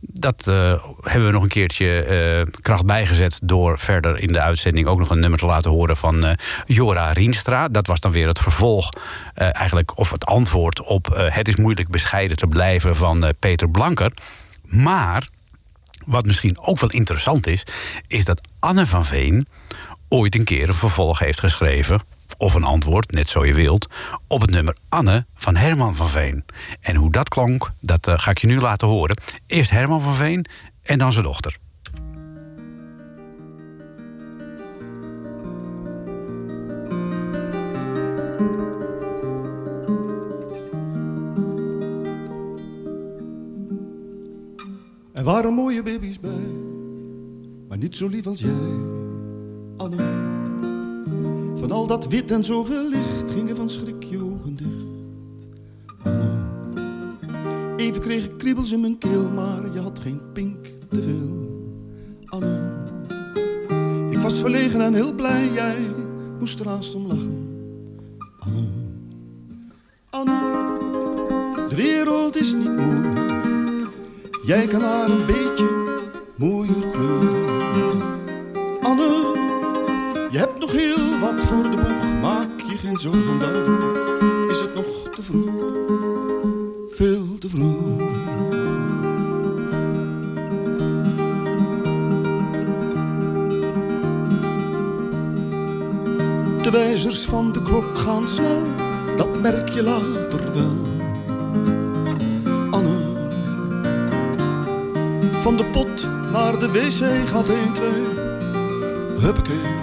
dat 0.00 0.46
eh, 0.48 0.84
hebben 1.00 1.26
we 1.26 1.32
nog 1.32 1.42
een 1.42 1.48
keertje 1.48 2.02
eh, 2.02 2.52
kracht 2.60 2.86
bijgezet... 2.86 3.40
door 3.42 3.78
verder 3.78 4.18
in 4.18 4.32
de 4.32 4.40
uitzending 4.40 4.86
ook 4.86 4.98
nog 4.98 5.10
een 5.10 5.20
nummer 5.20 5.38
te 5.38 5.46
laten 5.46 5.70
horen 5.70 5.96
van 5.96 6.24
eh, 6.24 6.34
Jora 6.66 7.12
Rienstra. 7.12 7.68
Dat 7.68 7.86
was 7.86 8.00
dan 8.00 8.12
weer 8.12 8.28
het 8.28 8.38
vervolg, 8.38 8.88
eigenlijk, 9.34 9.98
of 9.98 10.10
het 10.10 10.24
antwoord 10.24 10.82
op... 10.82 11.06
Het 11.14 11.48
is 11.48 11.56
moeilijk 11.56 11.88
bescheiden 11.88 12.36
te 12.36 12.46
blijven 12.46 12.96
van 12.96 13.32
Peter 13.38 13.70
Blanker. 13.70 14.12
Maar 14.64 15.28
wat 16.04 16.26
misschien 16.26 16.58
ook 16.60 16.80
wel 16.80 16.90
interessant 16.90 17.46
is... 17.46 17.66
is 18.06 18.24
dat 18.24 18.40
Anne 18.58 18.86
van 18.86 19.06
Veen 19.06 19.46
ooit 20.10 20.34
een 20.34 20.44
keer 20.44 20.68
een 20.68 20.74
vervolg 20.74 21.18
heeft 21.18 21.40
geschreven... 21.40 22.00
of 22.36 22.54
een 22.54 22.64
antwoord, 22.64 23.10
net 23.10 23.28
zo 23.28 23.46
je 23.46 23.54
wilt... 23.54 23.88
op 24.26 24.40
het 24.40 24.50
nummer 24.50 24.76
Anne 24.88 25.26
van 25.34 25.56
Herman 25.56 25.94
van 25.94 26.08
Veen. 26.08 26.44
En 26.80 26.96
hoe 26.96 27.12
dat 27.12 27.28
klonk, 27.28 27.70
dat 27.80 28.06
eh, 28.06 28.18
ga 28.18 28.30
ik 28.30 28.38
je 28.38 28.46
nu 28.46 28.60
laten 28.60 28.88
horen. 28.88 29.16
Eerst 29.46 29.70
Herman 29.70 30.00
van 30.00 30.14
Veen 30.14 30.46
en 30.82 30.98
dan 30.98 31.12
zijn 31.12 31.24
dochter. 31.24 31.56
Er 45.12 45.26
waren 45.26 45.54
mooie 45.54 45.82
baby's 45.82 46.20
bij, 46.20 46.46
maar 47.68 47.78
niet 47.78 47.96
zo 47.96 48.08
lief 48.08 48.26
als 48.26 48.40
jij, 48.40 48.99
Anne. 49.80 49.96
Van 51.56 51.70
al 51.70 51.86
dat 51.86 52.08
wit 52.08 52.30
en 52.30 52.44
zoveel 52.44 52.88
licht 52.88 53.30
gingen 53.30 53.56
van 53.56 53.68
schrik 53.68 54.02
je 54.04 54.22
ogen 54.22 54.56
dicht, 54.56 55.48
Anne. 56.02 56.48
Even 57.76 58.00
kreeg 58.00 58.24
ik 58.24 58.38
kriebels 58.38 58.72
in 58.72 58.80
mijn 58.80 58.98
keel, 58.98 59.30
maar 59.30 59.72
je 59.72 59.80
had 59.80 59.98
geen 59.98 60.20
pink 60.32 60.66
te 60.88 61.02
veel, 61.02 61.48
Anne. 62.24 62.68
Ik 64.10 64.20
was 64.20 64.40
verlegen 64.40 64.80
en 64.80 64.94
heel 64.94 65.12
blij, 65.14 65.48
jij 65.52 65.76
moest 66.38 66.60
er 66.60 66.68
haast 66.68 66.94
om 66.94 67.06
lachen, 67.06 67.48
Anne. 68.38 68.68
Anne, 70.10 70.38
de 71.68 71.76
wereld 71.76 72.36
is 72.36 72.54
niet 72.54 72.76
mooi. 72.76 73.08
Jij 74.44 74.66
kan 74.66 74.82
haar 74.82 75.10
een 75.10 75.26
beetje 75.26 75.68
mooier 76.36 76.86
kleuren. 76.92 77.48
Anne, 78.82 79.39
je 80.30 80.38
hebt 80.38 80.58
nog 80.58 80.72
heel 80.72 81.18
wat 81.18 81.42
voor 81.42 81.70
de 81.70 81.76
boeg. 81.76 82.20
Maak 82.20 82.60
je 82.60 82.78
geen 82.78 82.98
zorgen 82.98 83.38
daarvoor. 83.38 84.48
Is 84.50 84.60
het 84.60 84.74
nog 84.74 85.08
te 85.14 85.22
vroeg? 85.22 85.50
Veel 86.88 87.38
te 87.38 87.48
vroeg. 87.48 87.98
De 96.62 96.70
wijzers 96.70 97.24
van 97.24 97.52
de 97.52 97.62
klok 97.62 97.98
gaan 97.98 98.28
snel, 98.28 98.62
dat 99.16 99.40
merk 99.40 99.68
je 99.68 99.82
later 99.82 100.52
wel. 100.52 100.76
Anne, 102.70 102.98
van 105.40 105.56
de 105.56 105.64
pot 105.64 106.08
naar 106.32 106.58
de 106.58 106.70
wc 106.72 107.28
gaat 107.28 107.48
1, 107.48 107.72
2. 107.72 107.90
Huppakee. 109.18 109.80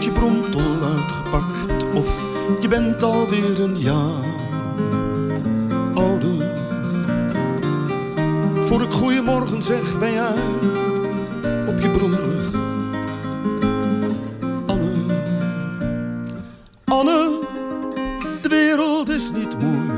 Je 0.00 0.10
bromtol 0.10 0.82
uitgepakt. 0.96 1.84
Of 1.94 2.24
je 2.60 2.68
bent 2.68 3.02
alweer 3.02 3.60
een 3.60 3.78
jaar 3.78 4.24
ouder. 5.94 6.52
Voor 8.60 8.82
ik 8.82 8.90
goeiemorgen 8.90 9.62
zeg 9.62 9.98
ben 9.98 10.12
jij 10.12 10.34
op 11.66 11.80
je 11.80 11.90
brommerweg. 11.90 12.52
Anne. 14.66 14.92
Anne, 16.84 17.40
de 18.40 18.48
wereld 18.48 19.08
is 19.08 19.30
niet 19.32 19.60
mooi. 19.62 19.90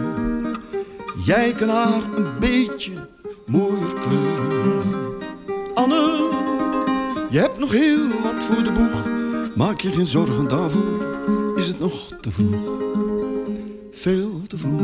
Jij 1.25 1.53
kan 1.53 1.69
haar 1.69 2.03
een 2.15 2.39
beetje 2.41 2.93
mooier 3.47 3.95
kleuren. 4.01 4.83
Anne, 5.75 6.29
je 7.31 7.39
hebt 7.39 7.59
nog 7.59 7.71
heel 7.71 8.09
wat 8.23 8.45
voor 8.45 8.63
de 8.63 8.73
boeg. 8.73 9.22
Maak 9.57 9.81
je 9.81 9.93
geen 9.93 10.07
zorgen 10.07 10.49
daarvoor, 10.49 11.59
is 11.59 11.67
het 11.67 11.79
nog 11.79 12.19
te 12.21 12.31
vroeg. 12.33 12.81
Veel 13.91 14.47
te 14.47 14.59
vroeg. 14.59 14.81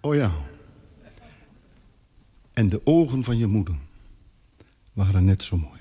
Oh 0.00 0.14
ja. 0.14 0.30
En 2.52 2.68
de 2.68 2.80
ogen 2.84 3.24
van 3.24 3.38
je 3.38 3.46
moeder 3.46 3.74
waren 4.92 5.24
net 5.24 5.42
zo 5.42 5.56
mooi. 5.56 5.75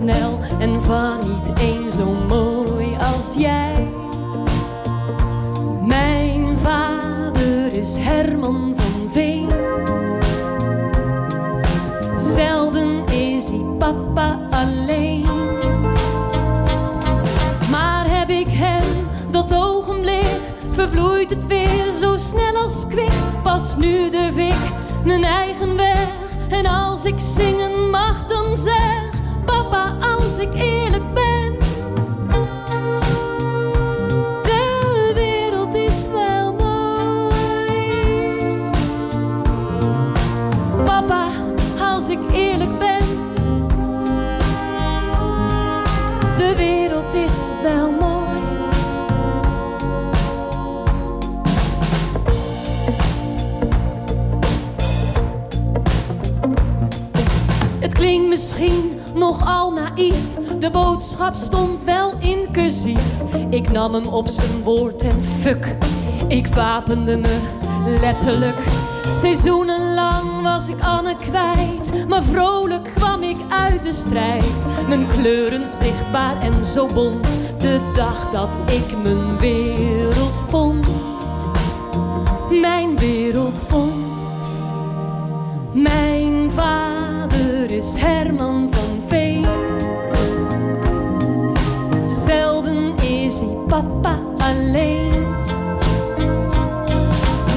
Snel 0.00 0.38
en 0.58 0.82
van 0.82 1.18
niet 1.28 1.52
één 1.60 1.92
zo 1.92 2.14
mooi 2.28 2.96
als 3.14 3.34
jij. 3.38 3.88
Mijn 5.82 6.58
vader 6.58 7.72
is 7.72 7.96
Herman 7.96 8.74
van 8.76 9.10
Veen. 9.12 9.48
Zelden 12.16 13.06
is 13.06 13.48
hij 13.48 13.64
papa 13.78 14.40
alleen. 14.50 15.26
Maar 17.70 18.04
heb 18.18 18.28
ik 18.28 18.48
hem 18.48 18.84
dat 19.30 19.54
ogenblik, 19.54 20.40
vervloeit 20.70 21.30
het 21.30 21.46
weer 21.46 21.92
zo 22.00 22.16
snel 22.16 22.56
als 22.56 22.86
kwik. 22.88 23.42
Pas 23.42 23.76
nu 23.76 24.10
durf 24.10 24.36
ik 24.36 24.72
mijn 25.04 25.24
eigen 25.24 25.76
weg. 25.76 26.08
En 26.48 26.66
als 26.66 27.04
ik 27.04 27.18
zingen 27.18 27.90
mag, 27.90 28.26
dan 28.26 28.56
zeg 28.56 29.07
als 30.38 30.46
ik 30.46 30.54
eerlijk 30.54 31.14
ben. 31.14 31.58
De 34.42 35.12
wereld 35.14 35.74
is 35.74 36.06
wel 36.12 36.52
mooi. 36.52 37.34
Papa, 40.84 41.26
als 41.80 42.08
ik 42.08 42.18
eerlijk 42.32 42.78
ben. 42.78 43.06
De 46.36 46.54
wereld 46.56 47.14
is 47.14 47.48
wel 47.62 47.90
mooi. 47.90 48.08
Boodschap 60.70 61.34
stond 61.34 61.84
wel 61.84 62.12
inclusief. 62.18 63.20
Ik 63.50 63.70
nam 63.70 63.94
hem 63.94 64.06
op 64.06 64.28
zijn 64.28 64.62
woord 64.62 65.02
en 65.02 65.22
fuck, 65.22 65.76
ik 66.28 66.46
wapende 66.46 67.16
me 67.16 67.38
letterlijk. 68.00 68.58
Seizoenenlang 69.20 70.42
was 70.42 70.68
ik 70.68 70.80
Anne 70.80 71.16
kwijt, 71.16 72.08
maar 72.08 72.22
vrolijk 72.22 72.90
kwam 72.94 73.22
ik 73.22 73.36
uit 73.48 73.84
de 73.84 73.92
strijd. 73.92 74.64
Mijn 74.88 75.06
kleuren 75.06 75.66
zichtbaar 75.66 76.40
en 76.40 76.64
zo 76.64 76.86
bont, 76.86 77.28
de 77.58 77.80
dag 77.94 78.30
dat 78.32 78.56
ik 78.66 79.02
mijn 79.02 79.38
wereld 79.38 80.40
vond. 80.48 80.86
Mijn 82.50 82.96
wereld 82.96 83.60
vond. 83.68 84.18
Mijn 85.72 86.50
vader 86.50 87.70
is 87.70 87.94
Herman 87.96 88.70
papa 93.68 94.18
alleen. 94.38 95.26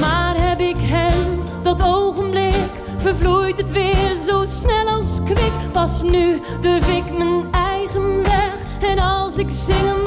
Maar 0.00 0.34
heb 0.36 0.60
ik 0.60 0.76
hem 0.78 1.42
dat 1.62 1.82
ogenblik, 1.82 2.70
vervloeit 2.96 3.56
het 3.56 3.70
weer 3.70 4.16
zo 4.28 4.44
snel 4.46 4.88
als 4.88 5.18
kwik. 5.24 5.72
Pas 5.72 6.02
nu 6.02 6.40
durf 6.60 6.96
ik 6.96 7.18
mijn 7.18 7.52
eigen 7.52 8.22
weg. 8.22 8.54
En 8.80 8.98
als 8.98 9.36
ik 9.36 9.50
zingen 9.50 10.02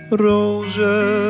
rozen 0.09 1.22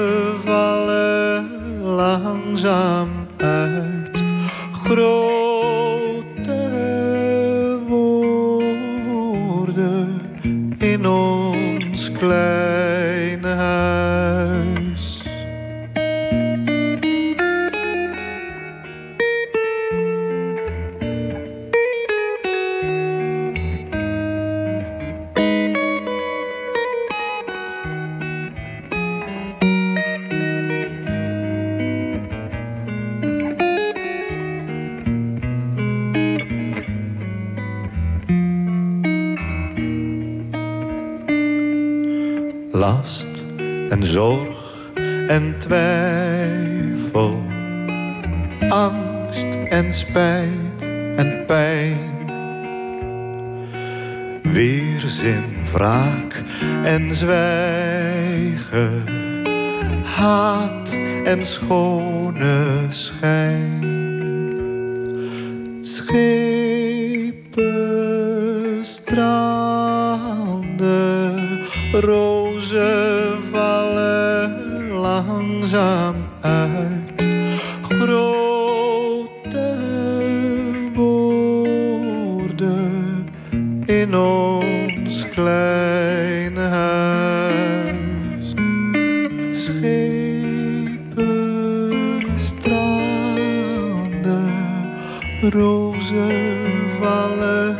rozen 95.53 96.89
vallen 96.99 97.77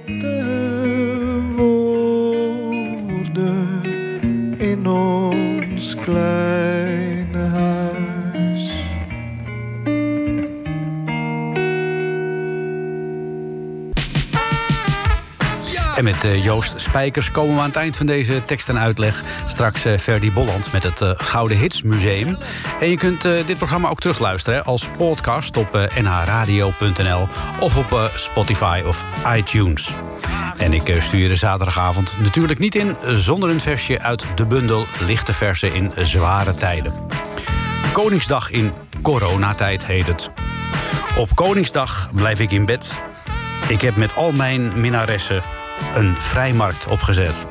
woorden 1.55 2.55
in 4.57 4.87
ons 4.87 5.95
kleine 5.95 7.37
huis. 7.37 8.71
En 15.95 16.03
met 16.03 16.23
eh, 16.23 16.43
Joost 16.43 16.73
Spijkers 16.79 17.31
komen 17.31 17.55
we 17.55 17.61
aan 17.61 17.67
het 17.67 17.75
eind 17.75 17.97
van 17.97 18.05
deze 18.05 18.45
tekst 18.45 18.69
en 18.69 18.79
uitleg. 18.79 19.42
Straks 19.53 19.85
eh, 19.85 19.97
Ferdy 19.97 20.31
Bolland 20.31 20.71
met 20.71 20.83
het 20.83 21.01
eh, 21.01 21.11
Gouden 21.17 21.57
Hits 21.57 21.81
Museum. 21.81 22.37
En 22.79 22.89
je 22.89 22.97
kunt 22.97 23.25
eh, 23.25 23.45
dit 23.45 23.57
programma 23.57 23.89
ook 23.89 23.99
terugluisteren 23.99 24.63
als 24.63 24.87
podcast 24.97 25.57
op 25.57 25.89
nhradio.nl 26.01 27.27
of 27.59 27.77
op 27.77 28.11
Spotify 28.15 28.81
of 28.85 29.05
iTunes. 29.35 29.91
En 30.57 30.73
ik 30.73 30.95
stuur 30.99 31.27
de 31.27 31.35
zaterdagavond 31.35 32.13
natuurlijk 32.19 32.59
niet 32.59 32.75
in 32.75 32.95
zonder 33.07 33.49
een 33.49 33.61
versje 33.61 33.99
uit 33.99 34.25
de 34.35 34.45
bundel 34.45 34.85
Lichte 35.05 35.33
Versen 35.33 35.73
in 35.73 35.91
Zware 35.95 36.53
Tijden. 36.53 36.93
Koningsdag 37.91 38.51
in 38.51 38.71
coronatijd 39.01 39.85
heet 39.85 40.07
het. 40.07 40.31
Op 41.17 41.35
Koningsdag 41.35 42.09
blijf 42.15 42.39
ik 42.39 42.51
in 42.51 42.65
bed. 42.65 42.93
Ik 43.67 43.81
heb 43.81 43.95
met 43.95 44.15
al 44.15 44.31
mijn 44.31 44.79
minnaressen 44.79 45.41
een 45.95 46.15
vrijmarkt 46.15 46.87
opgezet. 46.87 47.47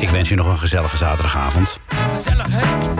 Ik 0.00 0.10
wens 0.10 0.28
je 0.28 0.34
nog 0.34 0.46
een 0.46 0.58
gezellige 0.58 0.96
zaterdagavond. 0.96 1.80
Gezellig, 1.88 2.46
hè? 2.50 2.99